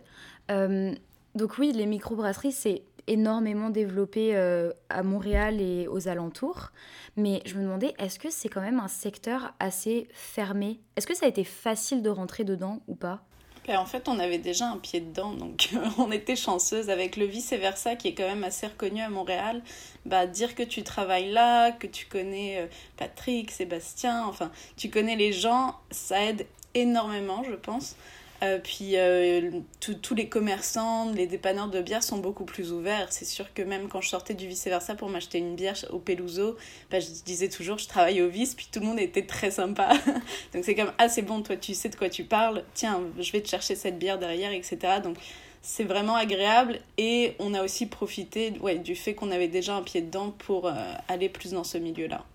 Euh, 0.51 0.93
donc 1.33 1.57
oui, 1.57 1.71
les 1.71 1.87
microbrasseries, 1.87 2.51
c'est 2.51 2.83
énormément 3.07 3.69
développé 3.69 4.35
euh, 4.35 4.71
à 4.89 5.03
Montréal 5.03 5.61
et 5.61 5.87
aux 5.87 6.07
alentours. 6.07 6.71
Mais 7.15 7.41
je 7.45 7.55
me 7.55 7.63
demandais, 7.63 7.93
est-ce 7.99 8.19
que 8.19 8.29
c'est 8.29 8.49
quand 8.49 8.61
même 8.61 8.79
un 8.79 8.87
secteur 8.87 9.53
assez 9.59 10.07
fermé? 10.13 10.79
Est-ce 10.95 11.07
que 11.07 11.15
ça 11.15 11.25
a 11.25 11.29
été 11.29 11.43
facile 11.43 12.01
de 12.01 12.09
rentrer 12.09 12.43
dedans 12.43 12.81
ou 12.87 12.95
pas? 12.95 13.23
En 13.69 13.85
fait, 13.85 14.09
on 14.09 14.19
avait 14.19 14.39
déjà 14.39 14.67
un 14.67 14.77
pied 14.77 14.99
dedans, 14.99 15.31
donc 15.31 15.69
on 15.97 16.11
était 16.11 16.35
chanceuse 16.35 16.89
avec 16.89 17.15
le 17.15 17.25
vice-versa 17.25 17.95
qui 17.95 18.09
est 18.09 18.13
quand 18.13 18.27
même 18.27 18.43
assez 18.43 18.67
reconnu 18.67 19.01
à 19.01 19.09
Montréal. 19.09 19.61
Bah, 20.05 20.27
dire 20.27 20.53
que 20.53 20.63
tu 20.63 20.83
travailles 20.83 21.31
là, 21.31 21.71
que 21.71 21.87
tu 21.87 22.05
connais 22.05 22.59
euh, 22.59 22.67
Patrick, 22.97 23.51
Sébastien, 23.51 24.25
enfin, 24.25 24.51
tu 24.75 24.89
connais 24.89 25.15
les 25.15 25.31
gens, 25.31 25.75
ça 25.91 26.21
aide 26.23 26.45
énormément, 26.73 27.43
je 27.43 27.55
pense. 27.55 27.95
Euh, 28.43 28.59
puis 28.61 28.97
euh, 28.97 29.61
tous 29.79 30.15
les 30.15 30.27
commerçants, 30.27 31.11
les 31.11 31.27
dépanneurs 31.27 31.69
de 31.69 31.81
bière 31.81 32.03
sont 32.03 32.17
beaucoup 32.17 32.43
plus 32.43 32.73
ouverts. 32.73 33.07
C'est 33.11 33.25
sûr 33.25 33.53
que 33.53 33.61
même 33.61 33.87
quand 33.87 34.01
je 34.01 34.09
sortais 34.09 34.33
du 34.33 34.47
vice-versa 34.47 34.95
pour 34.95 35.09
m'acheter 35.09 35.37
une 35.37 35.55
bière 35.55 35.77
au 35.91 35.99
Peluso, 35.99 36.57
bah, 36.91 36.99
je 36.99 37.07
disais 37.23 37.47
toujours 37.47 37.77
je 37.77 37.87
travaille 37.87 38.21
au 38.21 38.27
vice, 38.27 38.55
puis 38.55 38.67
tout 38.71 38.81
le 38.81 38.87
monde 38.87 38.99
était 38.99 39.25
très 39.25 39.51
sympa. 39.51 39.93
Donc 40.53 40.65
c'est 40.65 40.75
comme 40.75 40.91
ah 40.97 41.07
c'est 41.07 41.21
bon, 41.21 41.41
toi 41.41 41.55
tu 41.55 41.73
sais 41.73 41.89
de 41.89 41.95
quoi 41.95 42.09
tu 42.09 42.25
parles, 42.25 42.63
tiens 42.73 43.01
je 43.17 43.31
vais 43.31 43.41
te 43.41 43.47
chercher 43.47 43.75
cette 43.75 43.97
bière 43.97 44.19
derrière, 44.19 44.51
etc. 44.51 44.77
Donc 45.01 45.17
c'est 45.61 45.85
vraiment 45.85 46.15
agréable 46.15 46.79
et 46.97 47.35
on 47.39 47.53
a 47.53 47.63
aussi 47.63 47.85
profité 47.85 48.51
du 48.83 48.95
fait 48.95 49.13
qu'on 49.13 49.31
avait 49.31 49.47
déjà 49.47 49.75
un 49.75 49.83
pied 49.83 50.01
dedans 50.01 50.31
pour 50.31 50.67
euh, 50.67 50.73
aller 51.07 51.29
plus 51.29 51.51
dans 51.51 51.63
ce 51.63 51.77
milieu-là. 51.77 52.25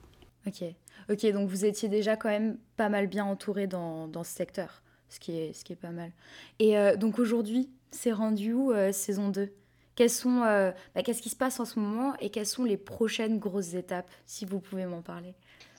Ok, 0.47 0.65
ok, 1.11 1.27
donc 1.33 1.50
vous 1.50 1.67
étiez 1.67 1.91
déjà 1.91 2.17
quand 2.17 2.31
même 2.31 2.57
pas 2.79 2.88
mal 2.88 3.09
bien 3.09 3.27
entouré 3.27 3.67
dans, 3.67 4.09
dans 4.09 4.25
ce 4.25 4.33
secteur 4.33 4.81
ce 5.09 5.21
qui 5.21 5.38
est, 5.38 5.53
ce 5.53 5.65
qui 5.65 5.73
est 5.73 5.77
pas 5.77 5.91
mal. 5.91 6.12
Et 6.59 6.77
donc 6.97 7.19
aujourd'hui, 7.19 7.71
c'est 7.91 8.12
rendu 8.12 8.53
où 8.53 8.73
saison 8.93 9.29
2 9.29 9.53
quels 9.95 10.11
sont, 10.11 10.41
bah, 10.41 11.03
Qu'est-ce 11.03 11.21
qui 11.21 11.29
se 11.29 11.37
passe 11.37 11.59
en 11.59 11.65
ce 11.65 11.81
moment 11.81 12.15
et 12.21 12.31
quelles 12.31 12.47
sont 12.47 12.65
les 12.65 12.77
prochaines 12.77 13.41
grosses 13.41 13.75
étapes, 13.75 14.09
si 14.27 14.45
vous 14.45 14.61
pouvez 14.61 14.87
m'en 14.87 15.03
parler? 15.03 15.35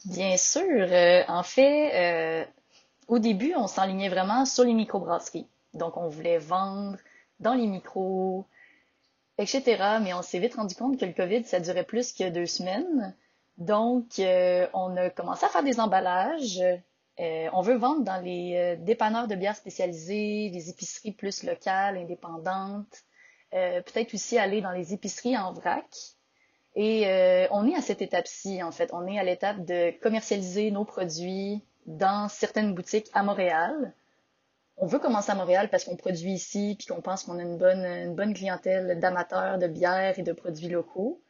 Bien 0.06 0.36
sûr. 0.36 0.90
en 1.30 1.44
fait, 1.44 2.48
au 3.08 3.20
début, 3.20 3.54
on 3.56 3.68
s'enlignait 3.68 4.10
vraiment 4.10 4.46
sur 4.46 4.64
les 4.64 4.74
microbrasseries. 4.74 5.48
Donc, 5.74 5.98
on 5.98 6.08
voulait 6.08 6.38
vendre 6.38 6.98
dans 7.40 7.54
les 7.54 7.68
micros, 7.68 8.46
etc. 9.38 9.98
Mais 10.02 10.14
on 10.14 10.22
s'est 10.22 10.40
vite 10.40 10.56
rendu 10.56 10.76
compte 10.76 11.00
que 11.00 11.06
le 11.06 11.14
COVID, 11.14 11.44
ça 11.46 11.60
durait 11.60 11.84
plus 11.84 12.14
que 12.14 12.30
deux 12.30 12.46
semaines. 12.46 13.16
Donc, 13.58 14.20
euh, 14.20 14.68
on 14.74 14.96
a 14.96 15.10
commencé 15.10 15.46
à 15.46 15.50
faire 15.50 15.64
des 15.64 15.80
emballages. 15.80 16.62
Euh, 17.20 17.50
on 17.54 17.62
veut 17.62 17.76
vendre 17.76 18.04
dans 18.04 18.22
les 18.22 18.56
euh, 18.56 18.76
dépanneurs 18.78 19.28
de 19.28 19.36
bières 19.36 19.56
spécialisés, 19.56 20.50
les 20.54 20.70
épiceries 20.70 21.12
plus 21.12 21.44
locales, 21.44 21.98
indépendantes. 21.98 23.04
Peut-être 23.52 24.14
aussi 24.14 24.38
aller 24.38 24.62
dans 24.62 24.72
les 24.72 24.94
épiceries 24.94 25.36
en 25.36 25.54
vrac. 25.54 25.88
Et 26.76 27.06
on 27.50 27.68
est 27.68 27.76
à 27.76 27.82
cette 27.82 28.04
étape-ci, 28.04 28.62
en 28.62 28.72
fait. 28.72 28.92
On 28.94 29.08
est 29.08 29.18
à 29.18 29.24
l'étape 29.24 29.66
de 29.66 29.90
commercialiser 30.02 30.70
nos 30.70 30.86
produits 30.86 31.64
dans 31.88 32.30
certaines 32.30 32.76
boutiques 32.76 33.10
à 33.16 33.24
Montréal 33.24 33.92
on 34.82 34.88
veut 34.88 35.00
commencer 35.00 35.32
à 35.32 35.36
Montréal 35.36 35.70
parce 35.70 35.84
qu'on 35.84 35.98
produit 35.98 36.32
ici, 36.32 36.76
puis 36.78 36.88
qu'on 36.88 37.02
pense 37.02 37.24
qu'on 37.24 37.38
a 37.38 37.42
une 37.42 37.58
bonne, 37.58 37.86
une 37.86 38.16
bonne 38.16 38.34
clientèle 38.34 38.98
d'amateurs 39.00 39.58
de 39.58 39.68
bières 39.68 40.18
et 40.18 40.24
de 40.24 40.32
produits 40.32 40.70
locaux. 40.70 41.22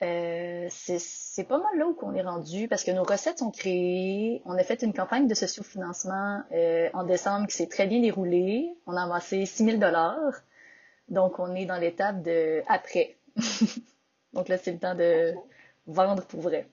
Euh, 0.00 0.68
c'est 0.70 1.44
pas 1.44 1.58
mal 1.58 1.76
là 1.76 1.88
où 1.88 1.94
qu'on 1.94 2.14
est 2.14 2.22
rendu 2.22 2.68
parce 2.68 2.84
que 2.84 2.92
nos 2.92 3.02
recettes 3.02 3.38
sont 3.38 3.50
créées. 3.50 4.42
On 4.44 4.52
a 4.52 4.62
fait 4.62 4.82
une 4.82 4.92
campagne 4.92 5.26
de 5.26 5.34
sociofinancement 5.34 6.42
euh, 6.52 6.88
en 6.92 7.04
décembre 7.04 7.48
qui 7.48 7.56
s'est 7.56 7.66
très 7.66 7.86
bien 7.86 8.00
déroulée. 8.00 8.70
On 8.86 8.96
a 8.96 9.02
amassé 9.02 9.44
6000 9.44 9.80
dollars. 9.80 10.34
Donc, 11.08 11.38
on 11.38 11.54
est 11.54 11.66
dans 11.66 11.78
l'étape 11.78 12.22
de 12.22 12.62
après. 12.68 13.16
Donc 14.34 14.48
là, 14.48 14.58
c'est 14.58 14.72
le 14.72 14.78
temps 14.78 14.94
de 14.94 15.34
vendre 15.86 16.24
pour 16.26 16.42
vrai. 16.42 16.68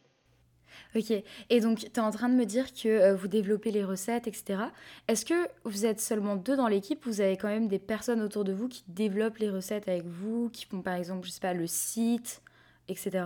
Ok, 0.93 1.11
et 1.49 1.59
donc 1.61 1.79
tu 1.79 1.85
es 1.85 1.99
en 1.99 2.11
train 2.11 2.27
de 2.27 2.35
me 2.35 2.45
dire 2.45 2.73
que 2.73 2.89
euh, 2.89 3.15
vous 3.15 3.29
développez 3.29 3.71
les 3.71 3.83
recettes, 3.83 4.27
etc. 4.27 4.59
Est-ce 5.07 5.25
que 5.25 5.47
vous 5.63 5.85
êtes 5.85 6.01
seulement 6.01 6.35
deux 6.35 6.57
dans 6.57 6.67
l'équipe 6.67 7.05
ou 7.05 7.09
vous 7.09 7.21
avez 7.21 7.37
quand 7.37 7.47
même 7.47 7.69
des 7.69 7.79
personnes 7.79 8.21
autour 8.21 8.43
de 8.43 8.51
vous 8.51 8.67
qui 8.67 8.83
développent 8.89 9.37
les 9.37 9.49
recettes 9.49 9.87
avec 9.87 10.03
vous, 10.03 10.49
qui 10.49 10.65
font 10.65 10.81
par 10.81 10.95
exemple, 10.95 11.25
je 11.25 11.31
sais 11.31 11.39
pas, 11.39 11.53
le 11.53 11.67
site, 11.67 12.41
etc. 12.87 13.25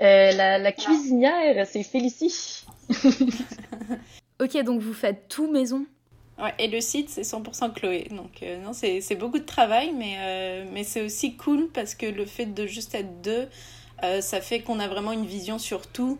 Euh, 0.00 0.32
la, 0.32 0.72
cuisinière, 0.72 1.66
c'est 1.66 1.82
Félicie. 1.82 2.64
ok, 4.40 4.62
donc 4.62 4.80
vous 4.80 4.94
faites 4.94 5.28
tout 5.28 5.50
maison 5.50 5.86
Ouais, 6.36 6.52
et 6.58 6.66
le 6.66 6.80
site, 6.80 7.10
c'est 7.10 7.22
100% 7.22 7.72
Chloé. 7.74 8.08
Donc, 8.10 8.42
euh, 8.42 8.60
non, 8.60 8.72
c'est 8.72 9.14
beaucoup 9.14 9.38
de 9.38 9.44
travail, 9.44 9.92
mais, 9.92 10.64
mais 10.72 10.82
c'est 10.82 11.02
aussi 11.02 11.36
cool 11.36 11.68
parce 11.72 11.94
que 11.94 12.06
le 12.06 12.26
fait 12.26 12.46
de 12.46 12.66
juste 12.66 12.94
être 12.96 13.22
deux, 13.22 13.48
ça 14.20 14.40
fait 14.40 14.60
qu'on 14.60 14.80
a 14.80 14.88
vraiment 14.88 15.12
une 15.12 15.26
vision 15.26 15.58
sur 15.58 15.86
tout. 15.86 16.18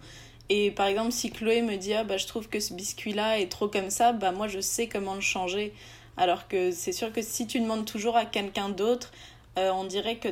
Et 0.48 0.70
par 0.70 0.86
exemple, 0.86 1.12
si 1.12 1.30
Chloé 1.30 1.62
me 1.62 1.76
dit 1.76 1.94
ah, 1.94 2.04
bah, 2.04 2.16
je 2.16 2.26
trouve 2.26 2.48
que 2.48 2.60
ce 2.60 2.74
biscuit-là 2.74 3.40
est 3.40 3.50
trop 3.50 3.68
comme 3.68 3.90
ça, 3.90 4.12
bah, 4.12 4.32
moi 4.32 4.48
je 4.48 4.60
sais 4.60 4.88
comment 4.88 5.14
le 5.14 5.20
changer. 5.20 5.72
Alors 6.16 6.48
que 6.48 6.70
c'est 6.70 6.92
sûr 6.92 7.12
que 7.12 7.22
si 7.22 7.46
tu 7.46 7.60
demandes 7.60 7.86
toujours 7.86 8.16
à 8.16 8.24
quelqu'un 8.24 8.68
d'autre, 8.68 9.10
euh, 9.56 9.70
on 9.70 9.84
dirait 9.84 10.16
que 10.16 10.28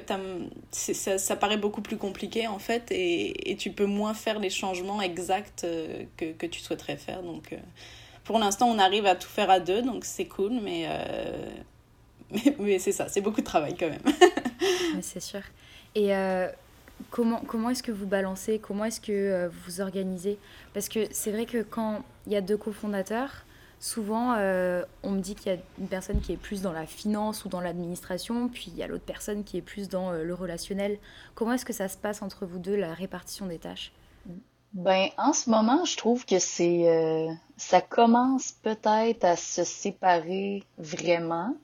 ça, 0.73 1.37
paraît 1.37 1.57
beaucoup 1.57 1.81
plus 1.81 1.97
compliqué 1.97 2.49
en 2.49 2.59
fait 2.59 2.89
et, 2.91 3.57
tu 3.57 3.71
peux 3.71 3.87
moins 3.87 4.15
faire 4.15 4.41
les 4.41 4.51
changements 4.51 5.01
exacts 5.01 5.63
euh, 5.65 6.05
que, 6.17 6.47
tu 6.47 6.61
souhaiterais 6.61 6.97
faire. 6.97 7.23
Donc 7.23 7.53
euh, 7.53 7.57
pour 8.25 8.41
l'instant, 8.41 8.69
on 8.69 8.79
arrive 8.79 9.07
à 9.07 9.15
tout 9.15 9.29
faire 9.29 9.49
à 9.49 9.61
deux, 9.61 9.83
donc 9.83 10.05
c'est 10.05 10.25
cool, 10.25 10.53
mais, 10.63 10.89
mais, 12.31 12.57
mais 12.59 12.79
c'est 12.81 12.93
ça, 12.93 13.09
c'est 13.09 13.21
beaucoup 13.21 13.41
de 13.41 13.47
travail 13.47 13.77
quand 13.79 13.89
même. 13.89 14.03
c'est 15.03 15.21
sûr. 15.21 15.43
Et 15.95 16.11
comment, 17.11 17.43
comment 17.47 17.71
est-ce 17.71 17.83
que 17.83 17.93
vous 17.93 18.07
balancez? 18.07 18.59
Comment 18.59 18.87
est-ce 18.87 19.01
que 19.01 19.49
vous 19.65 19.81
organisez? 19.81 20.39
Parce 20.75 20.89
que 20.89 21.07
c'est 21.13 21.31
vrai 21.31 21.47
que 21.47 21.63
quand 21.63 22.03
il 22.27 22.33
y 22.33 22.37
a 22.37 22.41
deux 22.41 22.57
cofondateurs, 22.57 23.45
souvent 23.83 24.37
euh, 24.39 24.85
on 25.03 25.11
me 25.11 25.21
dit 25.21 25.35
qu'il 25.35 25.53
y 25.53 25.57
a 25.57 25.59
une 25.79 25.89
personne 25.89 26.21
qui 26.21 26.33
est 26.33 26.37
plus 26.37 26.63
dans 26.63 26.73
la 26.73 26.87
finance 26.87 27.45
ou 27.45 27.49
dans 27.49 27.61
l'administration, 27.61 28.49
puis 28.49 28.67
il 28.69 28.77
y 28.77 28.83
a 28.83 28.87
l'autre 28.87 29.05
personne 29.05 29.43
qui 29.43 29.59
est 29.59 29.63
plus 29.63 29.89
dans 29.89 30.13
euh, 30.13 30.23
le 30.23 30.35
relationnel. 30.35 30.99
Comment 31.35 31.55
est-ce 31.55 31.65
que 31.65 31.73
ça 31.73 31.89
se 31.89 31.99
passe 31.99 32.23
entre 32.23 32.47
vous 32.47 32.61
deux, 32.61 32.77
la 32.77 32.95
répartition 32.95 33.47
des 33.47 33.59
tâches? 33.59 33.93
Ben, 34.73 35.09
en 35.19 35.33
ce 35.33 35.51
moment, 35.51 35.85
je 35.85 35.97
trouve 35.97 36.25
que 36.25 36.39
c'est, 36.39 37.29
ça 37.59 37.83
commence 37.83 38.53
peut-être 38.53 39.23
à 39.25 39.37
se 39.37 39.65
séparer 39.65 40.63
vraiment 40.79 41.55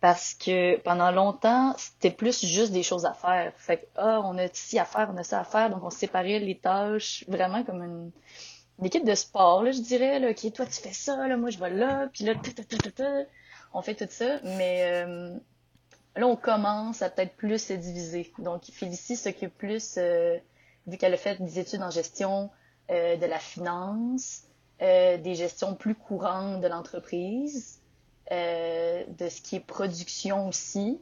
parce 0.00 0.34
que 0.34 0.78
pendant 0.78 1.10
longtemps, 1.10 1.74
c'était 1.76 2.10
plus 2.10 2.46
juste 2.46 2.72
des 2.72 2.82
choses 2.82 3.04
à 3.04 3.12
faire. 3.12 3.52
Fait 3.56 3.78
que, 3.78 3.86
ah, 3.96 4.20
on 4.24 4.38
a 4.38 4.48
ci 4.52 4.78
à 4.78 4.84
faire, 4.84 5.10
on 5.12 5.16
a 5.18 5.24
ça 5.24 5.40
à 5.40 5.44
faire, 5.44 5.68
donc 5.68 5.82
on 5.82 5.90
séparait 5.90 6.38
les 6.38 6.56
tâches 6.56 7.24
vraiment 7.28 7.62
comme 7.64 7.82
une, 7.82 8.10
équipe 8.84 9.04
de 9.04 9.14
sport, 9.14 9.62
là, 9.62 9.72
je 9.72 9.80
dirais, 9.80 10.18
là, 10.18 10.30
ok, 10.30 10.52
toi 10.52 10.66
tu 10.66 10.80
fais 10.80 10.92
ça, 10.92 11.26
là, 11.26 11.36
moi 11.36 11.50
je 11.50 11.58
vais 11.58 11.70
là, 11.70 12.08
puis 12.12 12.24
là, 12.24 12.34
on 13.72 13.82
fait 13.82 13.94
tout 13.94 14.06
ça, 14.10 14.40
mais 14.42 14.82
euh, 14.84 15.34
là, 16.16 16.26
on 16.26 16.36
commence 16.36 17.02
à 17.02 17.10
peut-être 17.10 17.36
plus 17.36 17.58
se 17.58 17.72
diviser. 17.72 18.32
Donc, 18.38 18.64
Félicie 18.64 19.16
s'occupe 19.16 19.56
plus, 19.56 19.94
euh, 19.96 20.36
vu 20.86 20.98
qu'elle 20.98 21.14
a 21.14 21.18
fait 21.18 21.42
des 21.42 21.58
études 21.58 21.82
en 21.82 21.90
gestion 21.90 22.50
euh, 22.90 23.16
de 23.16 23.26
la 23.26 23.38
finance, 23.38 24.42
des 24.78 25.34
gestions 25.34 25.74
plus 25.74 25.94
courantes 25.94 26.60
de 26.60 26.68
l'entreprise, 26.68 27.80
euh, 28.32 29.04
de 29.20 29.28
ce 29.28 29.40
qui 29.40 29.54
est 29.54 29.60
production 29.60 30.48
aussi. 30.48 31.00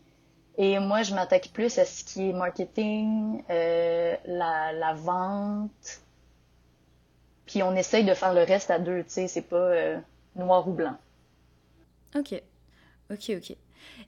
Et 0.59 0.79
moi, 0.79 1.03
je 1.03 1.15
m'attaque 1.15 1.49
plus 1.55 1.79
à 1.79 1.87
ce 1.87 2.05
qui 2.05 2.29
est 2.29 2.33
marketing, 2.35 3.43
euh, 3.49 4.15
la, 4.27 4.73
la, 4.75 4.93
vente. 4.93 6.03
Puis 7.47 7.63
on 7.63 7.75
essaye 7.77 8.05
de 8.05 8.15
faire 8.15 8.33
le 8.33 8.43
reste 8.43 8.71
à 8.71 8.79
deux, 8.79 9.03
tu 9.05 9.11
sais, 9.11 9.29
c'est 9.29 9.43
pas 9.43 9.57
euh, 9.57 9.99
noir 10.37 10.67
ou 10.69 10.73
blanc. 10.73 10.97
Ok, 12.17 12.41
ok, 13.11 13.33
ok. 13.37 13.57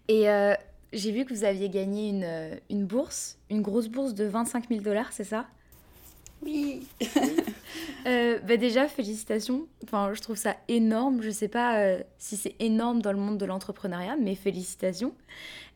Et 0.08 0.28
euh, 0.28 0.54
j'ai 0.92 1.12
vu 1.12 1.24
que 1.24 1.34
vous 1.34 1.44
aviez 1.44 1.68
gagné 1.68 2.08
une, 2.08 2.60
une 2.70 2.86
bourse, 2.86 3.38
une 3.50 3.62
grosse 3.62 3.88
bourse 3.88 4.14
de 4.14 4.24
25 4.24 4.68
000 4.68 4.80
dollars, 4.80 5.12
c'est 5.12 5.24
ça? 5.24 5.46
Oui. 6.42 6.86
Euh, 8.06 8.38
bah 8.38 8.56
déjà, 8.56 8.86
félicitations. 8.86 9.66
Enfin, 9.82 10.12
je 10.14 10.20
trouve 10.20 10.36
ça 10.36 10.54
énorme. 10.68 11.22
Je 11.22 11.30
sais 11.30 11.48
pas 11.48 11.80
euh, 11.80 12.00
si 12.18 12.36
c'est 12.36 12.54
énorme 12.60 13.02
dans 13.02 13.10
le 13.10 13.18
monde 13.18 13.36
de 13.36 13.44
l'entrepreneuriat, 13.44 14.14
mais 14.16 14.36
félicitations. 14.36 15.12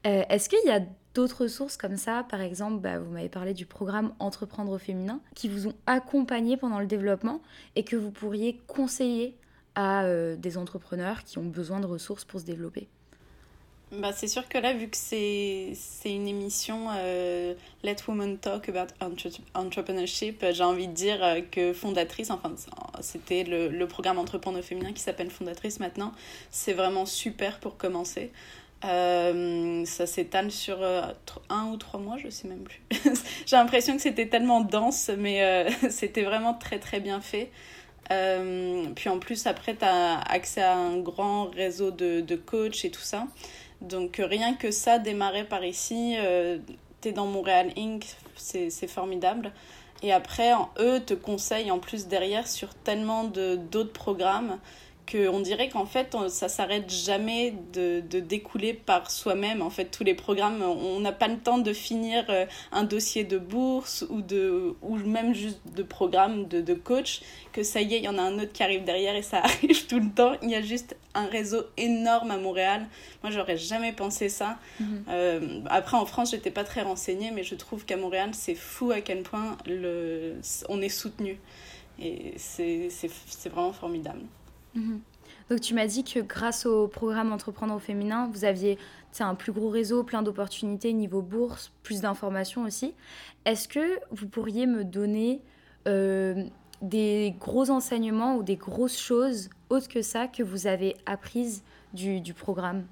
Euh, 0.06 0.22
est-ce 0.28 0.48
qu'il 0.48 0.60
y 0.64 0.70
a 0.70 0.78
d'autres 1.14 1.46
sources 1.46 1.76
comme 1.76 1.96
ça 1.96 2.24
Par 2.28 2.40
exemple, 2.40 2.80
bah, 2.80 2.98
vous 2.98 3.10
m'avez 3.10 3.28
parlé 3.28 3.54
du 3.54 3.66
programme 3.66 4.12
Entreprendre 4.18 4.72
au 4.72 4.78
féminin, 4.78 5.20
qui 5.34 5.48
vous 5.48 5.68
ont 5.68 5.74
accompagné 5.86 6.56
pendant 6.56 6.80
le 6.80 6.86
développement 6.86 7.40
et 7.76 7.84
que 7.84 7.96
vous 7.96 8.10
pourriez 8.10 8.60
conseiller 8.66 9.36
à 9.74 10.04
des 10.36 10.58
entrepreneurs 10.58 11.22
qui 11.24 11.38
ont 11.38 11.44
besoin 11.44 11.80
de 11.80 11.86
ressources 11.86 12.24
pour 12.24 12.40
se 12.40 12.44
développer 12.44 12.88
bah, 13.92 14.12
c'est 14.12 14.28
sûr 14.28 14.48
que 14.48 14.56
là, 14.56 14.72
vu 14.72 14.88
que 14.88 14.96
c'est 14.96 15.74
une 16.04 16.28
émission 16.28 16.86
euh, 16.96 17.54
Let 17.82 17.96
Women 18.06 18.38
Talk 18.38 18.68
About 18.68 18.94
Entrepreneurship, 19.54 20.44
j'ai 20.52 20.62
envie 20.62 20.86
de 20.86 20.92
dire 20.92 21.22
euh, 21.24 21.40
que 21.40 21.72
Fondatrice, 21.72 22.30
enfin, 22.30 22.54
c'était 23.00 23.42
le, 23.42 23.68
le, 23.68 23.88
programme 23.88 24.18
Entreprendre 24.18 24.60
féminin 24.60 24.92
qui 24.92 25.02
s'appelle 25.02 25.28
Fondatrice 25.28 25.80
maintenant, 25.80 26.12
c'est 26.52 26.72
vraiment 26.72 27.04
super 27.04 27.58
pour 27.58 27.76
commencer. 27.76 28.30
Euh, 28.84 29.84
ça 29.84 30.06
s'étale 30.06 30.50
sur 30.50 30.82
un 30.82 31.66
ou 31.66 31.76
trois 31.76 32.00
mois, 32.00 32.16
je 32.16 32.30
sais 32.30 32.48
même 32.48 32.62
plus. 32.62 32.80
j'ai 33.46 33.56
l'impression 33.56 33.94
que 33.96 34.02
c'était 34.02 34.28
tellement 34.28 34.62
dense, 34.62 35.10
mais 35.18 35.66
c'était 35.90 36.22
vraiment 36.22 36.54
très 36.54 36.78
très 36.78 37.00
bien 37.00 37.20
fait. 37.20 37.50
puis 38.08 39.08
en 39.08 39.18
plus, 39.18 39.46
après, 39.46 39.76
tu 39.76 39.84
as 39.84 40.20
accès 40.20 40.62
à 40.62 40.76
un 40.76 40.98
grand 40.98 41.44
réseau 41.50 41.90
de, 41.90 42.20
de 42.20 42.36
coachs 42.36 42.84
et 42.84 42.90
tout 42.90 43.02
ça. 43.02 43.26
Donc 43.80 44.20
rien 44.22 44.54
que 44.54 44.70
ça, 44.70 44.98
démarrer 44.98 45.44
par 45.44 45.64
ici, 45.64 46.14
euh, 46.18 46.58
t'es 47.00 47.12
dans 47.12 47.26
Montréal 47.26 47.72
Inc., 47.76 48.04
c'est 48.36 48.88
formidable. 48.88 49.52
Et 50.02 50.12
après, 50.12 50.52
eux 50.78 51.00
te 51.00 51.14
conseillent 51.14 51.70
en 51.70 51.78
plus 51.78 52.06
derrière 52.06 52.46
sur 52.48 52.74
tellement 52.74 53.24
d'autres 53.24 53.92
programmes 53.92 54.58
on 55.14 55.40
dirait 55.40 55.68
qu'en 55.68 55.86
fait, 55.86 56.16
ça 56.28 56.48
s'arrête 56.48 56.90
jamais 56.90 57.54
de, 57.72 58.00
de, 58.00 58.20
découler 58.20 58.74
par 58.74 59.10
soi-même. 59.10 59.62
En 59.62 59.70
fait, 59.70 59.86
tous 59.86 60.04
les 60.04 60.14
programmes, 60.14 60.62
on 60.62 61.00
n'a 61.00 61.12
pas 61.12 61.28
le 61.28 61.38
temps 61.38 61.58
de 61.58 61.72
finir 61.72 62.24
euh, 62.28 62.46
un 62.72 62.84
dossier 62.84 63.24
de 63.24 63.38
bourse 63.38 64.04
ou, 64.10 64.22
de, 64.22 64.74
ou 64.82 64.96
même 64.96 65.34
juste 65.34 65.60
de 65.74 65.82
programme 65.82 66.46
de, 66.46 66.60
de 66.60 66.74
coach, 66.74 67.22
que 67.52 67.62
ça 67.62 67.80
y 67.80 67.94
est, 67.94 67.98
il 67.98 68.04
y 68.04 68.08
en 68.08 68.18
a 68.18 68.22
un 68.22 68.38
autre 68.38 68.52
qui 68.52 68.62
arrive 68.62 68.84
derrière 68.84 69.16
et 69.16 69.22
ça 69.22 69.38
arrive 69.44 69.86
tout 69.86 69.98
le 69.98 70.10
temps. 70.10 70.32
Il 70.42 70.50
y 70.50 70.54
a 70.54 70.62
juste 70.62 70.96
un 71.14 71.26
réseau 71.26 71.64
énorme 71.76 72.30
à 72.30 72.38
Montréal. 72.38 72.86
Moi, 73.22 73.32
j'aurais 73.32 73.56
jamais 73.56 73.92
pensé 73.92 74.28
ça. 74.28 74.58
Mhm. 74.78 75.04
Euh, 75.08 75.60
après, 75.68 75.96
en 75.96 76.06
France, 76.06 76.30
j'étais 76.30 76.50
pas 76.50 76.64
très 76.64 76.82
renseignée, 76.82 77.30
mais 77.30 77.42
je 77.42 77.54
trouve 77.54 77.84
qu'à 77.84 77.96
Montréal, 77.96 78.30
c'est 78.32 78.54
fou 78.54 78.90
à 78.90 79.00
quel 79.00 79.22
point 79.22 79.56
le, 79.66 80.36
on 80.68 80.80
est 80.80 80.88
soutenu. 80.88 81.38
Et 81.98 82.34
c'est 82.38 82.88
vraiment 83.50 83.72
formidable. 83.72 84.20
Mhm. 84.74 85.00
Donc 85.48 85.60
tu 85.60 85.74
m'as 85.74 85.86
dit 85.86 86.04
que 86.04 86.20
grâce 86.20 86.64
au 86.64 86.86
programme 86.86 87.32
Entreprendre 87.32 87.74
au 87.74 87.78
féminin, 87.78 88.30
vous 88.32 88.44
aviez 88.44 88.78
un 89.18 89.34
plus 89.34 89.52
gros 89.52 89.68
réseau, 89.68 90.04
plein 90.04 90.22
d'opportunités 90.22 90.92
niveau 90.92 91.22
bourse, 91.22 91.72
plus 91.82 92.00
d'informations 92.02 92.62
aussi. 92.62 92.94
Est-ce 93.44 93.66
que 93.66 93.98
vous 94.12 94.28
pourriez 94.28 94.66
me 94.66 94.84
donner 94.84 95.42
euh, 95.88 96.44
des 96.82 97.34
gros 97.40 97.70
enseignements 97.70 98.36
ou 98.36 98.42
des 98.44 98.56
grosses 98.56 98.98
choses 98.98 99.50
autres 99.68 99.88
que 99.88 100.02
ça 100.02 100.28
que 100.28 100.42
vous 100.42 100.66
avez 100.66 100.96
apprises 101.06 101.62
du, 101.92 102.20
du 102.20 102.32
programme? 102.32 102.84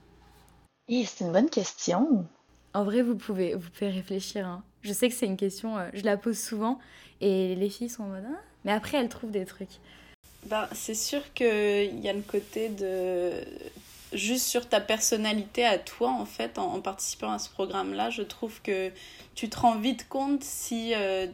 C'est 0.88 1.20
une 1.20 1.32
bonne 1.32 1.50
question. 1.50 2.26
En 2.74 2.84
vrai, 2.84 3.02
vous 3.02 3.14
pouvez, 3.14 3.54
vous 3.54 3.70
pouvez 3.70 3.90
réfléchir. 3.90 4.46
Hein. 4.46 4.64
Je 4.82 4.92
sais 4.92 5.08
que 5.08 5.14
c'est 5.14 5.26
une 5.26 5.36
question, 5.36 5.78
euh, 5.78 5.88
je 5.94 6.04
la 6.04 6.16
pose 6.16 6.38
souvent 6.38 6.78
et 7.20 7.54
les 7.54 7.68
filles 7.68 7.88
sont 7.88 8.04
en 8.04 8.08
mode 8.08 8.24
ah, 8.26 8.40
mais 8.64 8.72
après 8.72 8.98
elles 8.98 9.08
trouvent 9.08 9.30
des 9.30 9.44
trucs. 9.44 9.80
Bah, 10.46 10.68
c'est 10.72 10.94
sûr 10.94 11.32
qu'il 11.34 12.00
y 12.00 12.08
a 12.08 12.12
le 12.12 12.22
côté 12.22 12.68
de 12.68 13.32
juste 14.12 14.46
sur 14.46 14.68
ta 14.68 14.80
personnalité 14.80 15.64
à 15.64 15.78
toi 15.78 16.10
en 16.10 16.24
fait 16.24 16.58
en, 16.58 16.80
participant 16.80 17.32
à 17.32 17.38
ce 17.38 17.50
programme 17.50 17.92
là 17.92 18.08
je 18.08 18.22
trouve 18.22 18.62
que 18.62 18.90
tu 19.34 19.50
te 19.50 19.58
rends 19.58 19.76
vite 19.78 20.08
compte 20.08 20.42
si 20.42 20.94
euh, 20.94 21.26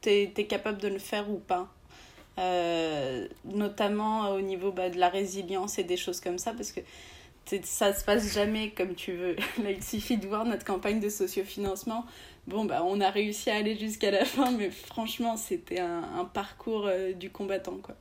tu 0.00 0.10
es, 0.10 0.46
capable 0.48 0.78
de 0.78 0.88
le 0.88 0.98
faire 0.98 1.30
ou 1.30 1.38
pas. 1.38 1.68
Euh, 2.38 3.28
notamment 3.44 4.30
au 4.30 4.40
niveau 4.40 4.72
bah, 4.72 4.88
de 4.88 4.98
la 4.98 5.10
résilience 5.10 5.78
et 5.78 5.84
des 5.84 5.98
choses 5.98 6.20
comme 6.20 6.38
ça 6.38 6.52
parce 6.52 6.72
que 6.72 6.80
ça 7.64 7.92
se 7.92 8.04
passe 8.04 8.32
jamais 8.32 8.70
comme 8.70 8.94
tu 8.94 9.12
veux 9.12 9.34
là 9.62 9.70
il 9.70 9.82
suffit 9.82 10.16
de 10.16 10.26
voir 10.26 10.44
notre 10.44 10.64
campagne 10.64 11.00
de 11.00 11.08
sociofinancement 11.08 12.06
bon, 12.50 12.64
bah, 12.64 12.82
on 12.84 13.00
a 13.00 13.10
réussi 13.10 13.50
à 13.50 13.56
aller 13.56 13.76
jusqu'à 13.76 14.10
la 14.10 14.24
fin, 14.24 14.50
mais 14.50 14.70
franchement, 14.70 15.36
c'était 15.36 15.80
un, 15.80 16.24
parcours 16.32 16.86
euh, 16.86 17.12
du 17.12 17.30
combattant, 17.30 17.78
quoi. 17.82 17.94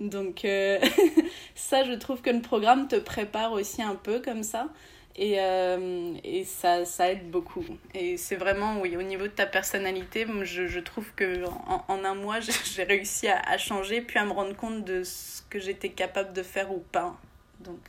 Donc, 0.00 0.44
euh, 0.44 0.78
ça, 1.54 1.84
je 1.84 1.92
trouve 1.92 2.20
que 2.20 2.30
le 2.30 2.40
programme 2.40 2.88
te 2.88 2.96
prépare 2.96 3.52
aussi 3.52 3.82
un 3.82 3.94
peu 3.94 4.20
comme 4.20 4.42
ça. 4.42 4.68
Et, 5.14 5.38
euh, 5.40 6.14
et 6.24 6.44
ça, 6.44 6.86
ça 6.86 7.12
aide 7.12 7.30
beaucoup. 7.30 7.64
Et 7.94 8.16
c'est 8.16 8.36
vraiment, 8.36 8.80
oui, 8.80 8.96
au 8.96 9.02
niveau 9.02 9.24
de 9.24 9.32
ta 9.32 9.44
personnalité, 9.44 10.26
je, 10.42 10.66
je 10.66 10.80
trouve 10.80 11.12
que 11.14 11.44
en, 11.88 12.04
un 12.04 12.14
mois, 12.14 12.40
j'ai 12.74 12.84
réussi 12.84 13.28
à, 13.28 13.58
changer, 13.58 14.00
puis 14.00 14.18
à 14.18 14.24
me 14.24 14.32
rendre 14.32 14.56
compte 14.56 14.84
de 14.84 15.04
ce 15.04 15.42
que 15.50 15.58
j'étais 15.58 15.90
capable 15.90 16.32
de 16.32 16.42
faire 16.42 16.72
ou 16.72 16.82
pas. 16.92 17.14
Donc, 17.60 17.80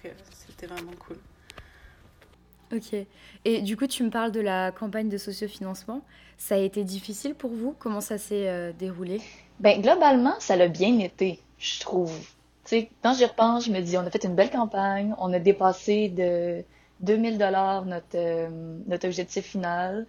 c'était 0.64 0.74
vraiment 0.74 0.92
cool. 1.08 1.18
Ok. 2.74 3.06
Et 3.46 3.62
du 3.62 3.78
coup, 3.78 3.88
tu 3.88 4.04
me 4.04 4.10
parles 4.10 4.32
de 4.32 4.40
la 4.40 4.72
campagne 4.72 5.10
de 5.10 5.18
sociofinancement. 5.18 6.02
Ça 6.38 6.56
a 6.56 6.58
été 6.58 6.84
difficile 6.84 7.36
pour 7.36 7.52
vous? 7.52 7.76
Comment 7.78 8.02
ça 8.02 8.18
s'est 8.18 8.48
euh, 8.48 8.72
déroulé? 8.74 9.22
Ben 9.60 9.82
globalement, 9.82 10.34
ça 10.40 10.56
l'a 10.56 10.68
bien 10.68 10.98
été, 11.00 11.40
je 11.60 11.80
trouve. 11.80 12.18
Tu 12.66 12.70
sais, 12.70 12.90
quand 13.04 13.14
j'y 13.14 13.26
repense, 13.26 13.66
je 13.66 13.72
me 13.72 13.82
dis, 13.82 13.98
on 13.98 14.02
a 14.02 14.10
fait 14.10 14.24
une 14.24 14.36
belle 14.36 14.50
campagne, 14.50 15.14
on 15.20 15.32
a 15.34 15.40
dépassé 15.40 16.10
de 16.10 16.64
2000 17.02 17.38
dollars 17.38 17.86
notre 17.86 18.16
euh, 18.16 18.50
notre 18.88 19.06
objectif 19.06 19.46
final, 19.46 20.08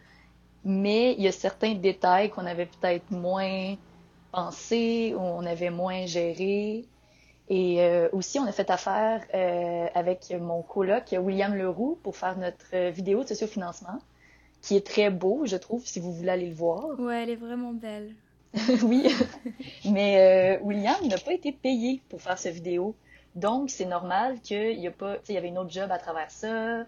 mais 0.64 1.14
il 1.18 1.23
y 1.23 1.28
a 1.28 1.32
certains 1.32 1.75
détails 1.75 2.30
qu'on 2.30 2.46
avait 2.46 2.66
peut-être 2.66 3.11
moins 3.11 3.75
pensé 4.32 5.14
ou 5.14 5.20
on 5.20 5.44
avait 5.44 5.70
moins 5.70 6.06
géré. 6.06 6.87
Et 7.49 7.83
euh, 7.83 8.09
aussi, 8.13 8.39
on 8.39 8.47
a 8.47 8.53
fait 8.53 8.71
affaire 8.71 9.23
euh, 9.35 9.87
avec 9.95 10.33
mon 10.41 10.63
coloc 10.63 11.15
William 11.19 11.55
Leroux 11.55 11.99
pour 12.03 12.17
faire 12.17 12.39
notre 12.39 12.91
vidéo 12.91 13.23
de 13.23 13.29
sociofinancement, 13.29 13.99
qui 14.63 14.77
est 14.77 14.87
très 14.87 15.11
beau, 15.11 15.43
je 15.45 15.57
trouve, 15.57 15.87
si 15.87 16.01
vous 16.01 16.13
voulez 16.13 16.31
aller 16.31 16.49
le 16.49 16.55
voir. 16.55 16.99
Ouais, 16.99 17.23
elle 17.23 17.31
est 17.31 17.37
vraiment 17.37 17.73
belle. 17.73 18.15
oui, 18.83 19.13
mais 19.85 20.59
euh, 20.61 20.65
William 20.65 20.97
n'a 21.07 21.19
pas 21.19 21.33
été 21.33 21.53
payé 21.53 22.01
pour 22.09 22.23
faire 22.23 22.39
cette 22.39 22.55
vidéo. 22.55 22.95
Donc, 23.35 23.71
c'est 23.71 23.85
normal 23.85 24.41
qu'il 24.41 24.79
y 24.79 24.87
a 24.87 24.93
pas, 24.93 25.17
il 25.29 25.35
y 25.35 25.39
avait 25.39 25.49
une 25.49 25.59
autre 25.59 25.73
job 25.73 25.91
à 25.91 25.99
travers 25.99 26.31
ça 26.31 26.85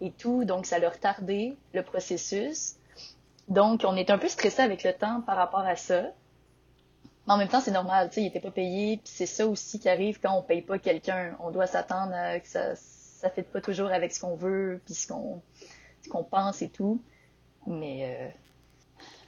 et 0.00 0.10
tout, 0.12 0.44
donc 0.44 0.64
ça 0.64 0.78
l'a 0.78 0.88
retardé 0.88 1.56
le 1.74 1.82
processus. 1.82 2.76
Donc, 3.48 3.82
on 3.86 3.96
est 3.96 4.10
un 4.10 4.16
peu 4.16 4.28
stressé 4.28 4.62
avec 4.62 4.82
le 4.82 4.94
temps 4.94 5.20
par 5.20 5.36
rapport 5.36 5.60
à 5.60 5.76
ça. 5.76 6.04
Mais 7.30 7.34
en 7.34 7.38
même 7.38 7.48
temps, 7.48 7.60
c'est 7.60 7.70
normal, 7.70 8.08
tu 8.08 8.16
sais, 8.16 8.22
il 8.22 8.26
était 8.26 8.40
pas 8.40 8.50
payé, 8.50 8.96
puis 8.96 9.12
c'est 9.14 9.26
ça 9.26 9.46
aussi 9.46 9.78
qui 9.78 9.88
arrive 9.88 10.18
quand 10.20 10.36
on 10.36 10.42
paye 10.42 10.62
pas 10.62 10.80
quelqu'un. 10.80 11.36
On 11.38 11.52
doit 11.52 11.68
s'attendre 11.68 12.12
à 12.12 12.40
que 12.40 12.48
ça 12.48 12.74
ça 12.74 13.30
fait 13.30 13.42
pas 13.42 13.60
toujours 13.60 13.90
avec 13.92 14.12
ce 14.12 14.20
qu'on 14.20 14.34
veut, 14.34 14.80
puis 14.84 14.94
ce 14.94 15.06
qu'on 15.06 15.40
ce 16.02 16.08
qu'on 16.08 16.24
pense 16.24 16.60
et 16.60 16.70
tout. 16.70 17.00
Mais 17.68 18.00
euh, 18.02 18.28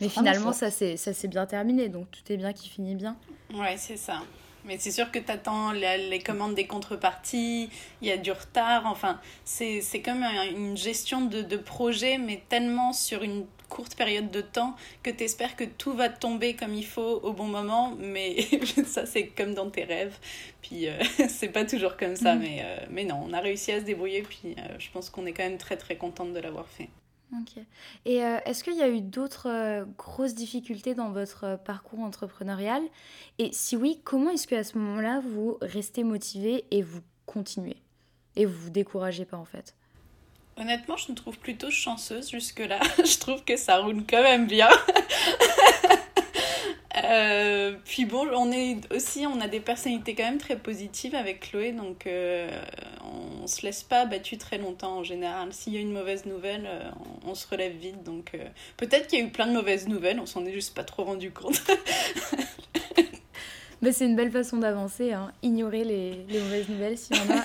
mais 0.00 0.08
finalement, 0.08 0.52
ça 0.52 0.72
s'est 0.72 0.96
ça 0.96 1.12
s'est 1.12 1.28
bien 1.28 1.46
terminé, 1.46 1.88
donc 1.88 2.10
tout 2.10 2.32
est 2.32 2.36
bien 2.36 2.52
qui 2.52 2.68
finit 2.68 2.96
bien. 2.96 3.16
Ouais, 3.54 3.76
c'est 3.76 3.96
ça. 3.96 4.20
Mais 4.64 4.78
c'est 4.78 4.90
sûr 4.90 5.10
que 5.10 5.18
tu 5.18 5.30
attends 5.30 5.72
les, 5.72 6.20
commandes 6.20 6.54
des 6.54 6.66
contreparties, 6.66 7.68
il 8.00 8.08
y 8.08 8.12
a 8.12 8.16
du 8.16 8.30
retard, 8.30 8.86
enfin, 8.86 9.20
c'est 9.44 10.02
comme 10.04 10.22
une 10.22 10.76
gestion 10.76 11.22
de, 11.22 11.42
de 11.42 11.56
projet, 11.56 12.16
mais 12.18 12.42
tellement 12.48 12.92
sur 12.92 13.24
une 13.24 13.44
courte 13.72 13.96
période 13.96 14.30
de 14.30 14.42
temps 14.42 14.76
que 15.02 15.10
tu 15.10 15.24
espères 15.24 15.56
que 15.56 15.64
tout 15.64 15.94
va 15.94 16.10
tomber 16.10 16.54
comme 16.54 16.74
il 16.74 16.84
faut 16.84 17.20
au 17.22 17.32
bon 17.32 17.46
moment, 17.46 17.94
mais 17.98 18.36
ça 18.84 19.06
c'est 19.06 19.28
comme 19.28 19.54
dans 19.54 19.70
tes 19.70 19.84
rêves. 19.84 20.14
Puis 20.60 20.88
euh, 20.88 21.02
c'est 21.28 21.48
pas 21.48 21.64
toujours 21.64 21.96
comme 21.96 22.14
ça, 22.14 22.34
mm. 22.34 22.38
mais, 22.38 22.60
euh, 22.62 22.86
mais 22.90 23.04
non, 23.04 23.24
on 23.26 23.32
a 23.32 23.40
réussi 23.40 23.72
à 23.72 23.80
se 23.80 23.86
débrouiller, 23.86 24.22
puis 24.22 24.54
euh, 24.58 24.78
je 24.78 24.90
pense 24.90 25.08
qu'on 25.08 25.24
est 25.24 25.32
quand 25.32 25.44
même 25.44 25.56
très 25.56 25.78
très 25.78 25.96
contente 25.96 26.34
de 26.34 26.38
l'avoir 26.38 26.68
fait. 26.68 26.90
Ok. 27.32 27.62
Et 28.04 28.16
est-ce 28.16 28.62
qu'il 28.62 28.76
y 28.76 28.82
a 28.82 28.90
eu 28.90 29.00
d'autres 29.00 29.86
grosses 29.96 30.34
difficultés 30.34 30.94
dans 30.94 31.12
votre 31.12 31.58
parcours 31.64 32.00
entrepreneurial? 32.00 32.82
Et 33.38 33.48
si 33.52 33.74
oui, 33.74 34.02
comment 34.04 34.28
est-ce 34.28 34.46
qu'à 34.46 34.62
ce, 34.62 34.72
ce 34.72 34.78
moment-là, 34.78 35.22
vous 35.24 35.56
restez 35.62 36.04
motivé 36.04 36.66
et 36.70 36.82
vous 36.82 37.00
continuez? 37.24 37.78
Et 38.36 38.44
vous 38.44 38.64
vous 38.64 38.68
découragez 38.68 39.24
pas 39.24 39.38
en 39.38 39.46
fait? 39.46 39.74
Honnêtement, 40.56 40.96
je 40.96 41.10
me 41.10 41.16
trouve 41.16 41.38
plutôt 41.38 41.70
chanceuse 41.70 42.30
jusque-là. 42.30 42.78
je 42.98 43.18
trouve 43.18 43.42
que 43.44 43.56
ça 43.56 43.78
roule 43.78 44.04
quand 44.08 44.22
même 44.22 44.46
bien. 44.46 44.68
Euh, 47.04 47.74
puis 47.84 48.04
bon, 48.04 48.28
on 48.32 48.52
est 48.52 48.76
aussi, 48.94 49.26
on 49.26 49.40
a 49.40 49.48
des 49.48 49.60
personnalités 49.60 50.14
quand 50.14 50.24
même 50.24 50.38
très 50.38 50.56
positives 50.56 51.14
avec 51.14 51.40
Chloé, 51.40 51.72
donc 51.72 52.06
euh, 52.06 52.50
on, 53.42 53.46
se 53.46 53.62
laisse 53.62 53.82
pas 53.82 54.04
battu 54.04 54.36
très 54.36 54.58
longtemps 54.58 54.98
en 54.98 55.02
général. 55.02 55.52
S'il 55.52 55.72
y 55.72 55.78
a 55.78 55.80
une 55.80 55.92
mauvaise 55.92 56.26
nouvelle, 56.26 56.66
euh, 56.66 56.90
on, 57.26 57.34
se 57.34 57.46
relève 57.48 57.72
vite. 57.72 58.02
Donc 58.02 58.36
peut-être 58.76 59.06
qu'il 59.08 59.18
y 59.18 59.22
a 59.22 59.24
eu 59.24 59.30
plein 59.30 59.46
de 59.46 59.52
mauvaises 59.52 59.88
nouvelles, 59.88 60.20
on 60.20 60.26
s'en 60.26 60.44
est 60.44 60.52
juste 60.52 60.74
pas 60.74 60.84
trop 60.84 61.04
rendu 61.04 61.30
compte. 61.30 61.62
Mais 63.82 63.92
c'est 63.92 64.04
une 64.04 64.14
belle 64.14 64.30
façon 64.30 64.58
d'avancer, 64.58 65.12
hein. 65.12 65.32
ignorer 65.42 65.84
les, 65.84 66.24
les 66.28 66.40
mauvaises 66.40 66.68
nouvelles 66.68 66.98
s'il 66.98 67.16
y 67.16 67.20
en 67.20 67.36
a. 67.36 67.42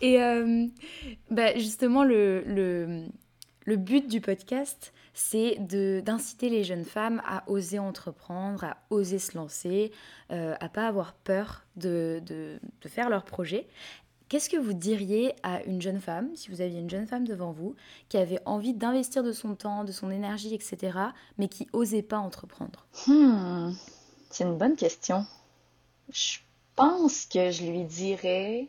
Et 0.00 0.22
euh, 0.22 0.66
bah 1.30 1.56
justement, 1.56 2.04
le, 2.04 2.42
le, 2.46 3.76
but 3.76 4.08
du 4.08 4.20
podcast, 4.20 4.92
c'est 5.12 5.56
d'inciter 5.58 6.48
les 6.48 6.64
jeunes 6.64 6.84
femmes 6.84 7.20
à 7.26 7.42
oser 7.48 7.78
entreprendre, 7.78 8.64
à 8.64 8.76
oser 8.90 9.18
se 9.18 9.36
lancer, 9.36 9.92
euh, 10.30 10.54
à 10.60 10.68
pas 10.68 10.86
avoir 10.86 11.12
peur 11.14 11.64
de, 11.76 12.22
de, 12.24 12.60
de 12.80 12.88
faire 12.88 13.10
leur 13.10 13.24
projet. 13.24 13.66
Qu'est-ce 14.28 14.50
que 14.50 14.58
vous 14.58 14.74
diriez 14.74 15.34
à 15.42 15.62
une 15.64 15.80
jeune 15.80 16.00
femme, 16.00 16.28
si 16.36 16.50
vous 16.50 16.60
aviez 16.60 16.80
une 16.80 16.90
jeune 16.90 17.06
femme 17.06 17.26
devant 17.26 17.50
vous, 17.50 17.74
qui 18.10 18.18
avait 18.18 18.40
envie 18.44 18.74
d'investir 18.74 19.22
de 19.22 19.32
son 19.32 19.54
temps, 19.54 19.84
de 19.84 19.92
son 19.92 20.10
énergie, 20.10 20.54
etc., 20.54 20.98
mais 21.38 21.48
qui 21.48 21.66
osait 21.72 22.02
pas 22.02 22.18
entreprendre? 22.18 22.86
Hmm, 23.06 23.72
C'est 24.28 24.44
une 24.44 24.58
bonne 24.58 24.76
question. 24.76 25.24
Je 26.10 26.38
pense 26.76 27.24
que 27.24 27.50
je 27.50 27.64
lui 27.64 27.84
dirais 27.84 28.68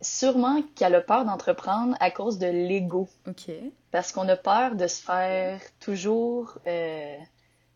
sûrement 0.00 0.62
qu'elle 0.74 0.94
a 0.94 1.00
peur 1.00 1.24
d'entreprendre 1.24 1.96
à 2.00 2.10
cause 2.10 2.38
de 2.38 2.46
l'ego. 2.46 3.08
OK. 3.26 3.50
Parce 3.90 4.12
qu'on 4.12 4.28
a 4.28 4.36
peur 4.36 4.76
de 4.76 4.86
se 4.86 5.02
faire 5.02 5.60
toujours, 5.80 6.58
euh, 6.66 7.16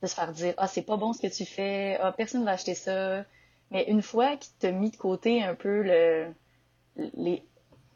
de 0.03 0.07
se 0.07 0.15
faire 0.15 0.33
dire, 0.33 0.55
ah, 0.57 0.69
c'est 0.69 0.83
pas 0.83 0.97
bon 0.97 1.13
ce 1.13 1.21
que 1.21 1.33
tu 1.33 1.45
fais, 1.45 1.99
ah, 2.01 2.13
personne 2.13 2.45
va 2.45 2.53
acheter 2.53 2.75
ça. 2.75 3.25
Mais 3.71 3.85
une 3.89 4.03
fois 4.03 4.37
qu'il 4.37 4.53
t'a 4.59 4.71
mis 4.71 4.91
de 4.91 4.97
côté 4.97 5.43
un 5.43 5.55
peu 5.55 5.83
le, 5.83 6.33
les, 6.97 7.43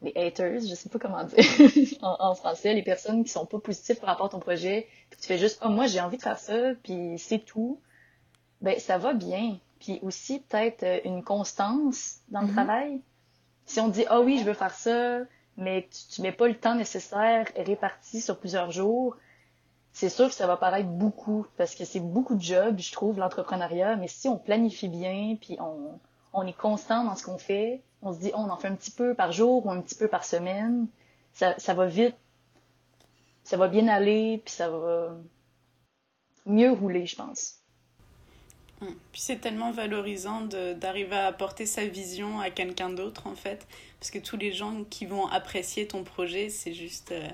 les 0.01 0.13
haters, 0.15 0.61
je 0.61 0.75
sais 0.75 0.89
pas 0.89 0.99
comment 0.99 1.23
dire 1.23 1.37
en, 2.01 2.35
français, 2.35 2.73
les 2.73 2.83
personnes 2.83 3.23
qui 3.23 3.29
sont 3.29 3.45
pas 3.45 3.59
positives 3.59 3.97
par 3.97 4.09
rapport 4.09 4.25
à 4.27 4.29
ton 4.29 4.39
projet, 4.39 4.87
puis 5.09 5.19
tu 5.19 5.27
fais 5.27 5.37
juste, 5.37 5.61
oh, 5.63 5.69
moi, 5.69 5.87
j'ai 5.87 6.01
envie 6.01 6.17
de 6.17 6.23
faire 6.23 6.39
ça, 6.39 6.73
puis 6.83 7.17
c'est 7.17 7.39
tout. 7.39 7.79
Ben, 8.61 8.79
ça 8.79 8.97
va 8.97 9.13
bien. 9.13 9.59
Puis 9.79 9.99
aussi, 10.01 10.39
peut-être 10.39 10.81
euh, 10.81 10.99
une 11.05 11.23
constance 11.23 12.17
dans 12.29 12.41
le 12.41 12.47
mm-hmm. 12.47 12.53
travail 12.53 13.01
si 13.67 13.79
on 13.79 13.89
dit 13.89 14.05
ah 14.09 14.21
oui, 14.21 14.39
je 14.39 14.45
veux 14.45 14.53
faire 14.53 14.73
ça, 14.73 15.19
mais 15.57 15.87
tu, 16.09 16.21
mets 16.21 16.31
pas 16.31 16.47
le 16.47 16.55
temps 16.55 16.73
nécessaire 16.73 17.47
réparti 17.55 18.21
sur 18.21 18.39
plusieurs 18.39 18.71
jours, 18.71 19.15
c'est 19.93 20.09
sûr 20.09 20.27
que 20.27 20.33
ça 20.33 20.47
va 20.47 20.57
paraître 20.57 20.89
beaucoup 20.89 21.45
parce 21.57 21.75
que 21.75 21.85
c'est 21.85 21.99
beaucoup 21.99 22.35
de 22.35 22.41
jobs, 22.41 22.79
je 22.79 22.91
trouve, 22.91 23.19
l'entrepreneuriat. 23.19 23.95
Mais 23.95 24.07
si 24.07 24.27
on 24.27 24.37
planifie 24.37 24.89
bien, 24.89 25.35
puis 25.39 25.57
on, 25.59 25.99
on 26.33 26.45
est 26.45 26.57
constant 26.57 27.03
dans 27.03 27.15
ce 27.15 27.25
qu'on 27.25 27.37
fait, 27.37 27.81
on 28.01 28.13
se 28.13 28.19
dit 28.19 28.31
oh, 28.33 28.39
on 28.39 28.49
en 28.49 28.57
fait 28.57 28.67
un 28.67 28.75
petit 28.75 28.91
peu 28.91 29.15
par 29.15 29.31
jour 29.31 29.65
ou 29.65 29.71
un 29.71 29.81
petit 29.81 29.95
peu 29.95 30.07
par 30.07 30.23
semaine, 30.23 30.87
ça, 31.33 31.55
ça 31.57 31.73
va 31.73 31.87
vite, 31.87 32.15
ça 33.43 33.57
va 33.57 33.67
bien 33.67 33.87
aller, 33.87 34.41
puis 34.45 34.53
ça 34.53 34.69
va 34.69 35.15
mieux 36.45 36.71
rouler, 36.71 37.05
je 37.05 37.15
pense. 37.15 37.55
Mm. 38.81 38.85
Puis 39.11 39.21
c'est 39.21 39.37
tellement 39.41 39.71
valorisant 39.71 40.41
d'arriver 40.41 41.15
à 41.15 41.27
apporter 41.27 41.65
sa 41.65 41.85
vision 41.85 42.39
à 42.39 42.49
quelqu'un 42.49 42.89
d'autre 42.89 43.27
en 43.27 43.35
fait, 43.35 43.67
parce 43.99 44.11
que 44.11 44.19
tous 44.19 44.37
les 44.37 44.51
gens 44.53 44.83
qui 44.89 45.05
vont 45.05 45.27
apprécier 45.27 45.87
ton 45.87 46.03
projet, 46.03 46.49
c'est 46.49 46.73
juste... 46.73 47.11
Euh, 47.11 47.27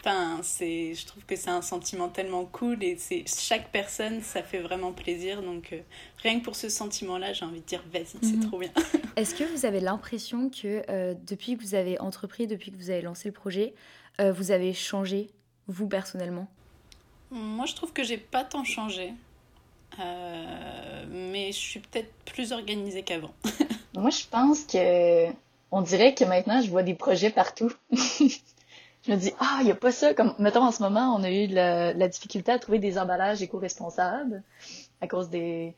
enfin, 0.00 0.40
c'est, 0.42 0.94
je 0.94 1.06
trouve 1.06 1.24
que 1.26 1.36
c'est 1.36 1.50
un 1.50 1.60
sentiment 1.60 2.08
tellement 2.08 2.44
cool 2.46 2.82
et 2.82 2.96
c'est 2.96 3.24
chaque 3.26 3.70
personne, 3.72 4.22
ça 4.22 4.42
fait 4.42 4.60
vraiment 4.60 4.92
plaisir. 4.92 5.42
Donc 5.42 5.72
euh, 5.72 5.80
rien 6.22 6.38
que 6.38 6.44
pour 6.44 6.56
ce 6.56 6.68
sentiment-là, 6.68 7.32
j'ai 7.34 7.44
envie 7.44 7.60
de 7.60 7.66
dire 7.66 7.82
vas-y, 7.92 8.06
c'est 8.22 8.36
Mhm. 8.36 8.46
trop 8.48 8.58
bien. 8.58 8.70
Est-ce 9.16 9.34
que 9.34 9.44
vous 9.44 9.66
avez 9.66 9.80
l'impression 9.80 10.48
que 10.48 10.82
euh, 10.88 11.14
depuis 11.26 11.56
que 11.56 11.62
vous 11.62 11.74
avez 11.74 11.98
entrepris, 12.00 12.46
depuis 12.46 12.70
que 12.70 12.76
vous 12.76 12.90
avez 12.90 13.02
lancé 13.02 13.28
le 13.28 13.34
projet, 13.34 13.74
vous 14.20 14.50
avez 14.50 14.72
changé, 14.74 15.30
vous 15.68 15.86
personnellement? 15.86 16.48
Moi, 17.30 17.66
je 17.66 17.74
trouve 17.74 17.92
que 17.92 18.02
j'ai 18.02 18.16
pas 18.18 18.42
tant 18.42 18.64
changé, 18.64 19.12
Euh, 20.00 21.04
mais 21.08 21.52
je 21.52 21.58
suis 21.58 21.80
peut-être 21.80 22.12
plus 22.24 22.52
organisée 22.52 23.02
qu'avant. 23.02 23.32
Moi, 23.94 24.10
je 24.10 24.24
pense 24.30 24.62
que 24.64 25.26
on 25.70 25.82
dirait 25.82 26.14
que 26.14 26.24
maintenant, 26.24 26.62
je 26.62 26.70
vois 26.70 26.82
des 26.82 26.94
projets 26.94 27.30
partout. 27.30 27.72
Je 29.06 29.12
me 29.12 29.16
dis, 29.16 29.32
ah, 29.38 29.58
il 29.60 29.66
n'y 29.66 29.70
a 29.70 29.76
pas 29.76 29.92
ça. 29.92 30.12
Comme, 30.12 30.34
mettons, 30.38 30.64
en 30.64 30.72
ce 30.72 30.82
moment, 30.82 31.14
on 31.16 31.22
a 31.22 31.30
eu 31.30 31.46
la 31.46 32.08
difficulté 32.08 32.50
à 32.52 32.58
trouver 32.58 32.78
des 32.80 32.98
emballages 32.98 33.40
éco-responsables 33.40 34.42
à 35.00 35.06
cause 35.06 35.30
des, 35.30 35.74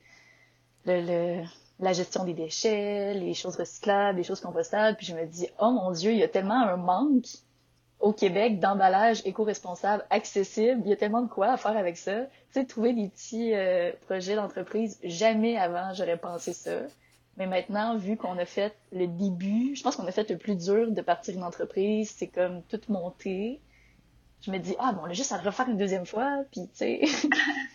le, 0.86 1.00
le- 1.02 1.44
la 1.80 1.92
gestion 1.92 2.24
des 2.24 2.32
déchets, 2.32 3.14
les 3.14 3.34
choses 3.34 3.56
recyclables, 3.56 4.18
les 4.18 4.24
choses 4.24 4.40
compostables. 4.40 4.96
Puis 4.96 5.06
je 5.06 5.14
me 5.14 5.26
dis, 5.26 5.46
oh 5.60 5.70
mon 5.70 5.90
Dieu, 5.92 6.12
il 6.12 6.18
y 6.18 6.22
a 6.22 6.28
tellement 6.28 6.60
un 6.66 6.76
manque 6.76 7.26
au 8.00 8.12
Québec 8.12 8.58
d'emballages 8.58 9.22
éco-responsables 9.24 10.04
accessibles. 10.10 10.80
Il 10.84 10.90
y 10.90 10.92
a 10.92 10.96
tellement 10.96 11.22
de 11.22 11.28
quoi 11.28 11.52
à 11.52 11.56
faire 11.56 11.76
avec 11.76 11.96
ça. 11.96 12.22
Tu 12.24 12.60
sais, 12.60 12.64
trouver 12.64 12.92
des 12.92 13.08
petits 13.08 13.54
euh, 13.54 13.92
projets 14.06 14.36
d'entreprise, 14.36 14.98
jamais 15.04 15.56
avant 15.56 15.92
j'aurais 15.94 16.16
pensé 16.16 16.52
ça. 16.52 16.80
Mais 17.36 17.46
maintenant, 17.46 17.96
vu 17.96 18.16
qu'on 18.16 18.36
a 18.38 18.44
fait 18.44 18.74
le 18.92 19.06
début, 19.06 19.74
je 19.74 19.82
pense 19.82 19.96
qu'on 19.96 20.06
a 20.06 20.12
fait 20.12 20.28
le 20.28 20.36
plus 20.36 20.56
dur 20.56 20.90
de 20.90 21.00
partir 21.00 21.34
une 21.34 21.44
entreprise, 21.44 22.12
c'est 22.16 22.26
comme 22.26 22.62
tout 22.64 22.80
monter. 22.88 23.60
Je 24.42 24.50
me 24.50 24.58
dis, 24.58 24.74
ah 24.78 24.92
bon, 24.92 25.02
on 25.04 25.10
a 25.10 25.12
juste 25.12 25.32
à 25.32 25.38
le 25.38 25.44
refaire 25.44 25.68
une 25.68 25.76
deuxième 25.76 26.06
fois, 26.06 26.42
puis 26.50 26.62
tu 26.62 26.76
sais. 26.76 27.00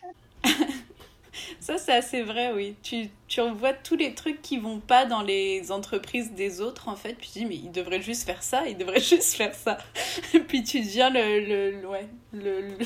Ça, 1.65 1.80
c'est 1.80 1.93
assez 1.93 2.21
vrai, 2.21 2.54
oui. 2.54 2.75
Tu, 2.84 3.10
tu 3.28 3.41
revois 3.41 3.73
tous 3.73 3.95
les 3.95 4.13
trucs 4.13 4.39
qui 4.43 4.60
vont 4.60 4.80
pas 4.80 5.06
dans 5.08 5.23
les 5.23 5.71
entreprises 5.71 6.32
des 6.34 6.62
autres, 6.62 6.88
en 6.89 6.95
fait. 6.95 7.13
Puis 7.15 7.30
tu 7.34 7.39
dis, 7.39 7.45
mais 7.47 7.56
ils 7.56 7.71
devraient 7.71 8.04
juste 8.04 8.23
faire 8.23 8.43
ça, 8.43 8.67
ils 8.67 8.78
devraient 8.78 8.99
juste 9.15 9.34
faire 9.34 9.56
ça. 9.56 9.80
puis 10.47 10.63
tu 10.63 10.82
deviens 10.82 11.10
le, 11.10 11.39
le, 11.39 11.82
le- 11.82 11.88
ouais, 11.88 12.08
le, 12.34 12.62
le- 12.62 12.78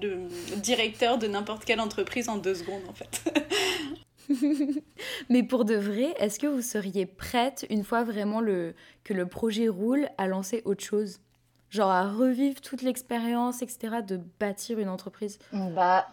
le 0.00 0.56
directeur 0.62 1.18
de 1.18 1.26
n'importe 1.26 1.64
quelle 1.64 1.80
entreprise 1.80 2.28
en 2.28 2.36
deux 2.36 2.54
secondes, 2.54 2.82
en 2.88 2.92
fait. 2.92 3.20
Mais 5.28 5.42
pour 5.42 5.64
de 5.64 5.74
vrai, 5.74 6.14
est-ce 6.18 6.38
que 6.38 6.46
vous 6.46 6.62
seriez 6.62 7.06
prête, 7.06 7.66
une 7.68 7.82
fois 7.82 8.04
vraiment 8.04 8.40
le, 8.40 8.74
que 9.02 9.12
le 9.12 9.26
projet 9.26 9.66
roule, 9.68 10.08
à 10.18 10.28
lancer 10.28 10.62
autre 10.64 10.84
chose? 10.84 11.18
Genre 11.70 11.90
à 11.90 12.08
revivre 12.08 12.60
toute 12.60 12.82
l'expérience, 12.82 13.62
etc., 13.62 14.02
de 14.06 14.20
bâtir 14.38 14.78
une 14.78 14.88
entreprise? 14.88 15.38
Bah, 15.52 16.06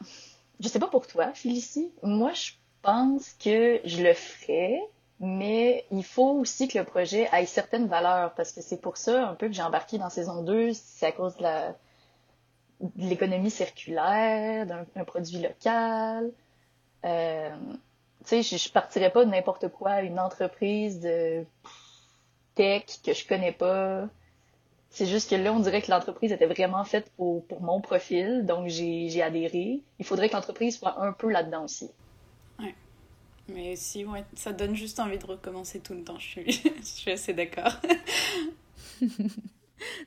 je 0.59 0.67
sais 0.67 0.79
pas 0.79 0.87
pour 0.87 1.07
toi, 1.07 1.33
Félicie. 1.33 1.91
Moi, 2.03 2.33
je 2.33 2.51
pense 2.81 3.33
que 3.33 3.79
je 3.83 4.03
le 4.03 4.13
ferais, 4.13 4.79
mais 5.19 5.85
il 5.91 6.03
faut 6.03 6.31
aussi 6.31 6.67
que 6.67 6.77
le 6.77 6.85
projet 6.85 7.29
ait 7.33 7.45
certaines 7.45 7.87
valeurs, 7.87 8.33
parce 8.33 8.51
que 8.51 8.61
c'est 8.61 8.81
pour 8.81 8.97
ça 8.97 9.27
un 9.29 9.35
peu 9.35 9.47
que 9.47 9.53
j'ai 9.53 9.61
embarqué 9.61 9.97
dans 9.97 10.09
saison 10.09 10.43
2, 10.43 10.73
c'est 10.73 11.07
à 11.07 11.11
cause 11.11 11.35
de 11.37 11.43
la 11.43 11.75
l'économie 12.95 13.49
circulaire, 13.49 14.67
d'un 14.67 14.85
un 14.95 15.03
produit 15.03 15.39
local. 15.39 16.31
Euh, 17.05 17.49
tu 18.19 18.25
sais, 18.25 18.43
je, 18.43 18.57
je 18.57 18.69
partirais 18.69 19.11
pas 19.11 19.25
de 19.25 19.31
n'importe 19.31 19.69
quoi, 19.69 20.01
une 20.01 20.19
entreprise 20.19 20.99
de 20.99 21.43
tech 22.55 22.83
que 23.03 23.13
je 23.13 23.27
connais 23.27 23.51
pas. 23.51 24.07
C'est 24.89 25.05
juste 25.05 25.29
que 25.29 25.35
là, 25.35 25.53
on 25.53 25.59
dirait 25.59 25.81
que 25.81 25.91
l'entreprise 25.91 26.31
était 26.31 26.47
vraiment 26.47 26.83
faite 26.83 27.11
pour, 27.17 27.45
pour 27.45 27.61
mon 27.61 27.81
profil, 27.81 28.45
donc 28.45 28.67
j'ai 28.67 29.09
j'ai 29.09 29.21
adhéré. 29.21 29.81
Il 29.99 30.05
faudrait 30.05 30.29
que 30.29 30.35
l'entreprise 30.35 30.77
soit 30.77 31.01
un 31.01 31.11
peu 31.11 31.29
là-dedans 31.29 31.65
aussi. 31.65 31.89
Mais 33.49 33.75
si, 33.75 34.03
ouais, 34.05 34.25
ça 34.33 34.51
donne 34.51 34.75
juste 34.75 34.99
envie 34.99 35.17
de 35.17 35.25
recommencer 35.25 35.79
tout 35.79 35.93
le 35.93 36.03
temps. 36.03 36.19
Je 36.19 36.27
suis, 36.27 36.51
je 36.79 36.85
suis 36.85 37.11
assez 37.11 37.33
d'accord. 37.33 37.71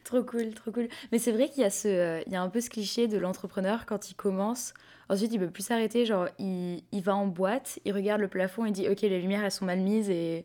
Trop 0.05 0.25
cool, 0.25 0.53
trop 0.53 0.73
cool. 0.73 0.88
Mais 1.12 1.21
c'est 1.21 1.31
vrai 1.31 1.49
qu'il 1.49 1.62
y 1.62 1.64
a 1.64 1.71
ce, 1.71 1.87
euh, 1.87 2.23
il 2.27 2.33
y 2.33 2.37
a 2.37 2.43
un 2.43 2.49
peu 2.49 2.61
ce 2.61 2.69
cliché 2.69 3.07
de 3.07 3.16
l'entrepreneur 3.19 3.87
quand 3.87 4.11
il 4.11 4.14
commence. 4.14 4.75
Ensuite, 5.09 5.33
il 5.33 5.38
peut 5.38 5.49
plus 5.49 5.62
s'arrêter. 5.62 6.05
Genre, 6.07 6.27
il, 6.40 6.83
il 6.90 7.03
va 7.03 7.14
en 7.14 7.29
boîte, 7.29 7.79
il 7.85 7.93
regarde 7.93 8.21
le 8.21 8.27
plafond, 8.27 8.66
il 8.66 8.73
dit 8.73 8.88
Ok, 8.88 9.03
les 9.03 9.21
lumières 9.21 9.45
elles 9.45 9.53
sont 9.53 9.64
mal 9.64 9.79
mises. 9.79 10.11
Et 10.11 10.45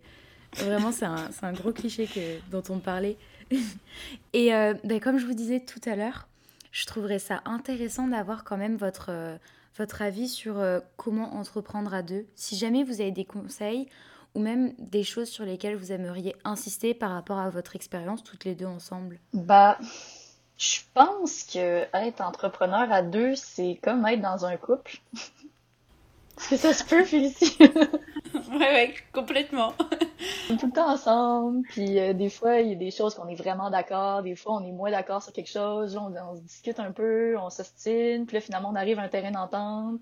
vraiment, 0.58 0.92
c'est 0.92 1.06
un, 1.06 1.32
c'est 1.32 1.44
un 1.44 1.54
gros 1.54 1.72
cliché 1.74 2.06
que, 2.06 2.40
dont 2.52 2.64
on 2.70 2.78
parlait. 2.78 3.18
et 4.34 4.54
euh, 4.54 4.74
ben, 4.84 5.00
comme 5.00 5.18
je 5.18 5.26
vous 5.26 5.34
disais 5.34 5.60
tout 5.60 5.82
à 5.86 5.96
l'heure, 5.96 6.28
je 6.72 6.86
trouverais 6.86 7.20
ça 7.20 7.42
intéressant 7.46 8.08
d'avoir 8.08 8.44
quand 8.44 8.58
même 8.58 8.76
votre, 8.76 9.08
euh, 9.10 9.38
votre 9.78 10.02
avis 10.02 10.28
sur 10.28 10.60
euh, 10.60 10.80
comment 10.98 11.36
entreprendre 11.36 11.94
à 11.94 12.02
deux. 12.02 12.26
Si 12.36 12.58
jamais 12.58 12.84
vous 12.84 13.02
avez 13.02 13.12
des 13.12 13.26
conseils 13.26 13.88
ou 14.34 14.40
même 14.40 14.74
des 14.78 15.04
choses 15.04 15.30
sur 15.30 15.46
lesquelles 15.46 15.78
vous 15.78 15.92
aimeriez 15.92 16.36
insister 16.44 16.94
par 16.94 17.12
rapport 17.12 17.40
à 17.40 17.50
votre 17.50 17.76
expérience 17.76 18.24
toutes 18.24 18.44
les 18.44 18.56
deux 18.56 18.66
ensemble. 18.66 19.20
Bah, 19.34 19.78
je 20.58 20.80
pense 20.94 21.44
que 21.44 21.86
être 21.94 22.22
entrepreneur 22.22 22.92
à 22.92 23.02
deux, 23.02 23.36
c'est 23.36 23.80
comme 23.82 24.06
être 24.06 24.22
dans 24.22 24.46
un 24.46 24.58
couple. 24.58 25.00
Est-ce 26.38 26.50
que 26.50 26.58
ça 26.58 26.74
se 26.74 26.84
peut, 26.84 27.06
Félicie? 27.06 27.56
ouais, 27.62 28.58
ouais, 28.58 28.94
complètement. 29.14 29.74
Tout 30.48 30.68
le 30.68 30.72
temps 30.72 30.90
ensemble, 30.92 31.64
puis 31.70 32.00
euh, 32.00 32.14
des 32.14 32.30
fois, 32.30 32.60
il 32.62 32.70
y 32.70 32.72
a 32.74 32.76
des 32.76 32.92
choses 32.92 33.16
qu'on 33.16 33.28
est 33.28 33.36
vraiment 33.36 33.70
d'accord, 33.72 34.22
des 34.22 34.36
fois, 34.36 34.56
on 34.56 34.64
est 34.64 34.72
moins 34.72 34.92
d'accord 34.92 35.24
sur 35.24 35.34
quelque 35.34 35.50
chose, 35.50 35.98
on, 35.98 36.14
on 36.16 36.36
se 36.36 36.42
discute 36.42 36.80
un 36.80 36.92
peu, 36.92 37.36
on 37.40 37.50
s'ostine, 37.50 38.26
puis 38.28 38.36
là, 38.38 38.42
finalement, 38.42 38.70
on 38.70 38.76
arrive 38.76 39.00
à 39.00 39.04
un 39.04 39.10
terrain 39.10 39.32
d'entente. 39.32 40.02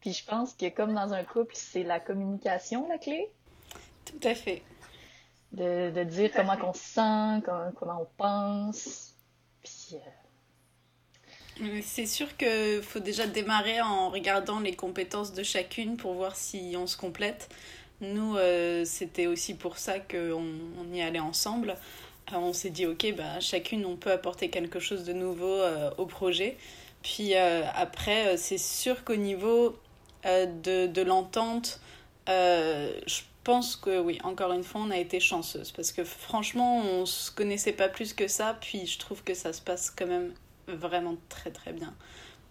Puis 0.00 0.12
je 0.14 0.24
pense 0.24 0.54
que 0.54 0.68
comme 0.70 0.94
dans 0.94 1.12
un 1.12 1.24
couple, 1.24 1.54
c'est 1.56 1.82
la 1.84 2.00
communication 2.00 2.88
la 2.88 2.98
clé, 2.98 3.30
Tout 4.04 4.20
à 4.28 4.34
fait. 4.34 4.62
de, 5.52 5.90
de 5.90 6.04
dire 6.04 6.30
comment 6.34 6.56
qu'on 6.56 6.72
se 6.72 6.80
sent, 6.80 7.42
comment, 7.44 7.72
comment 7.76 8.02
on 8.02 8.08
pense. 8.16 9.14
Puis, 9.62 9.96
euh, 11.60 11.80
C'est 11.82 12.06
sûr 12.06 12.36
qu'il 12.36 12.82
faut 12.82 12.98
déjà 13.00 13.26
démarrer 13.26 13.80
en 13.82 14.08
regardant 14.10 14.60
les 14.60 14.74
compétences 14.74 15.32
de 15.32 15.42
chacune 15.42 15.96
pour 15.96 16.14
voir 16.14 16.34
si 16.36 16.74
on 16.76 16.86
se 16.86 16.96
complète. 16.96 17.48
Nous, 18.02 18.36
euh, 18.36 18.84
c'était 18.84 19.28
aussi 19.28 19.54
pour 19.54 19.78
ça 19.78 20.00
qu'on 20.00 20.44
on 20.78 20.92
y 20.92 21.00
allait 21.00 21.20
ensemble. 21.20 21.76
Euh, 22.32 22.36
on 22.36 22.52
s'est 22.52 22.70
dit, 22.70 22.84
ok, 22.84 23.14
bah, 23.16 23.38
chacune, 23.38 23.86
on 23.86 23.96
peut 23.96 24.10
apporter 24.10 24.50
quelque 24.50 24.80
chose 24.80 25.04
de 25.04 25.12
nouveau 25.12 25.54
euh, 25.54 25.90
au 25.98 26.06
projet. 26.06 26.56
Puis 27.02 27.34
après, 27.34 28.36
c'est 28.36 28.58
sûr 28.58 29.02
qu'au 29.02 29.16
niveau 29.16 29.76
de, 30.24 30.86
de 30.86 31.02
l'entente, 31.02 31.80
je 32.28 33.22
pense 33.42 33.74
que 33.74 33.98
oui, 33.98 34.20
encore 34.22 34.52
une 34.52 34.62
fois, 34.62 34.82
on 34.82 34.90
a 34.92 34.98
été 34.98 35.18
chanceuse. 35.18 35.72
Parce 35.72 35.90
que 35.90 36.04
franchement, 36.04 36.78
on 36.78 37.04
se 37.04 37.32
connaissait 37.32 37.72
pas 37.72 37.88
plus 37.88 38.12
que 38.14 38.28
ça. 38.28 38.56
Puis 38.60 38.86
je 38.86 39.00
trouve 39.00 39.24
que 39.24 39.34
ça 39.34 39.52
se 39.52 39.60
passe 39.60 39.90
quand 39.90 40.06
même 40.06 40.32
vraiment 40.68 41.16
très 41.28 41.50
très 41.50 41.72
bien. 41.72 41.92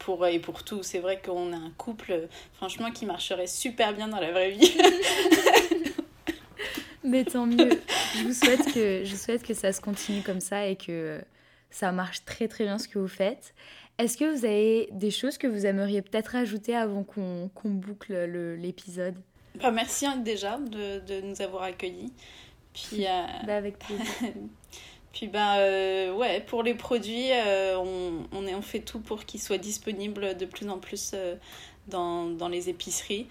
Pour, 0.03 0.25
et 0.25 0.39
pour 0.39 0.63
tout, 0.63 0.81
c'est 0.83 0.99
vrai 0.99 1.21
qu'on 1.23 1.53
a 1.53 1.57
un 1.57 1.71
couple, 1.77 2.27
franchement, 2.53 2.91
qui 2.91 3.05
marcherait 3.05 3.47
super 3.47 3.93
bien 3.93 4.07
dans 4.07 4.19
la 4.19 4.31
vraie 4.31 4.51
vie. 4.51 4.71
Mais 7.03 7.23
tant 7.23 7.45
mieux. 7.45 7.81
Je 8.17 8.23
vous 8.23 8.33
souhaite 8.33 8.73
que, 8.73 9.03
je 9.03 9.15
souhaite 9.15 9.43
que 9.43 9.53
ça 9.53 9.73
se 9.73 9.81
continue 9.81 10.21
comme 10.21 10.39
ça 10.41 10.67
et 10.67 10.75
que 10.75 11.21
ça 11.69 11.91
marche 11.91 12.23
très 12.25 12.47
très 12.47 12.63
bien 12.63 12.77
ce 12.77 12.87
que 12.87 12.99
vous 12.99 13.07
faites. 13.07 13.53
Est-ce 13.97 14.17
que 14.17 14.25
vous 14.25 14.45
avez 14.45 14.89
des 14.91 15.11
choses 15.11 15.37
que 15.37 15.47
vous 15.47 15.65
aimeriez 15.65 16.01
peut-être 16.01 16.35
ajouter 16.35 16.75
avant 16.75 17.03
qu'on 17.03 17.49
boucle 17.65 18.13
le- 18.25 18.55
l'épisode? 18.55 19.15
Bah, 19.61 19.71
merci 19.71 20.05
déjà 20.23 20.57
de, 20.57 20.99
de 21.05 21.21
nous 21.21 21.41
avoir 21.41 21.63
accueillis. 21.63 22.13
Puis, 22.73 23.05
euh, 23.05 23.23
bah, 23.45 23.57
Avec 23.57 23.77
plaisir. 23.79 24.05
puis 25.13 25.27
bah, 25.27 25.57
euh, 25.57 26.13
ouais, 26.13 26.41
pour 26.41 26.63
les 26.63 26.73
produits, 26.73 27.31
euh, 27.31 27.77
on, 27.77 28.25
on, 28.31 28.61
fait 28.61 28.79
tout 28.79 28.99
pour 28.99 29.25
qu'ils 29.25 29.41
soient 29.41 29.57
disponibles 29.57 30.37
de 30.37 30.45
plus 30.45 30.69
en 30.69 30.77
plus 30.77 31.11
euh, 31.13 31.35
dans, 31.87 32.27
dans 32.27 32.47
les 32.47 32.69
épiceries. 32.69 33.27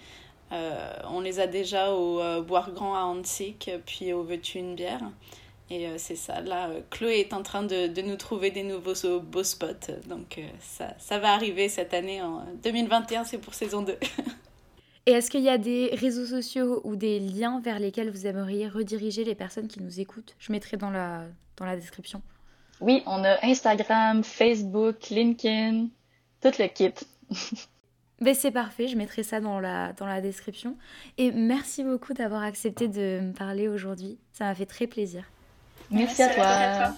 On 0.51 1.21
les 1.21 1.39
a 1.39 1.47
déjà 1.47 1.93
au 1.93 2.41
Boire 2.41 2.71
Grand 2.71 2.93
à 2.93 3.03
Antique, 3.03 3.71
puis 3.85 4.11
au 4.11 4.21
Veux-tu 4.21 4.59
une 4.59 4.75
bière? 4.75 4.99
Et 5.69 5.87
c'est 5.97 6.17
ça, 6.17 6.41
là, 6.41 6.69
Chloé 6.89 7.21
est 7.21 7.31
en 7.31 7.41
train 7.41 7.63
de, 7.63 7.87
de 7.87 8.01
nous 8.01 8.17
trouver 8.17 8.51
des 8.51 8.63
nouveaux 8.63 9.21
beaux 9.21 9.45
spots. 9.45 9.93
Donc 10.07 10.41
ça, 10.59 10.93
ça 10.99 11.19
va 11.19 11.31
arriver 11.31 11.69
cette 11.69 11.93
année, 11.93 12.21
en 12.21 12.43
2021, 12.63 13.23
c'est 13.23 13.37
pour 13.37 13.53
saison 13.53 13.81
2. 13.81 13.97
Et 15.05 15.11
est-ce 15.11 15.31
qu'il 15.31 15.41
y 15.41 15.49
a 15.49 15.57
des 15.57 15.89
réseaux 15.93 16.25
sociaux 16.25 16.81
ou 16.83 16.95
des 16.95 17.19
liens 17.19 17.59
vers 17.59 17.79
lesquels 17.79 18.11
vous 18.11 18.27
aimeriez 18.27 18.67
rediriger 18.67 19.23
les 19.23 19.35
personnes 19.35 19.67
qui 19.67 19.81
nous 19.81 19.99
écoutent? 19.99 20.35
Je 20.37 20.51
mettrai 20.51 20.77
dans 20.77 20.91
la, 20.91 21.25
dans 21.57 21.65
la 21.65 21.75
description. 21.75 22.21
oui, 22.81 23.01
on 23.05 23.23
a 23.23 23.43
Instagram, 23.43 24.23
Facebook, 24.23 25.09
LinkedIn, 25.09 25.87
tout 26.41 26.51
le 26.59 26.67
kit. 26.67 26.93
Ben 28.21 28.35
c'est 28.35 28.51
parfait, 28.51 28.87
je 28.87 28.95
mettrai 28.95 29.23
ça 29.23 29.39
dans 29.39 29.59
la, 29.59 29.93
dans 29.93 30.05
la 30.05 30.21
description. 30.21 30.77
Et 31.17 31.31
merci 31.31 31.83
beaucoup 31.83 32.13
d'avoir 32.13 32.43
accepté 32.43 32.87
de 32.87 33.19
me 33.19 33.33
parler 33.33 33.67
aujourd'hui. 33.67 34.19
Ça 34.31 34.45
m'a 34.45 34.53
fait 34.53 34.67
très 34.67 34.85
plaisir. 34.85 35.23
Merci, 35.89 36.21
à 36.21 36.29
toi. 36.29 36.95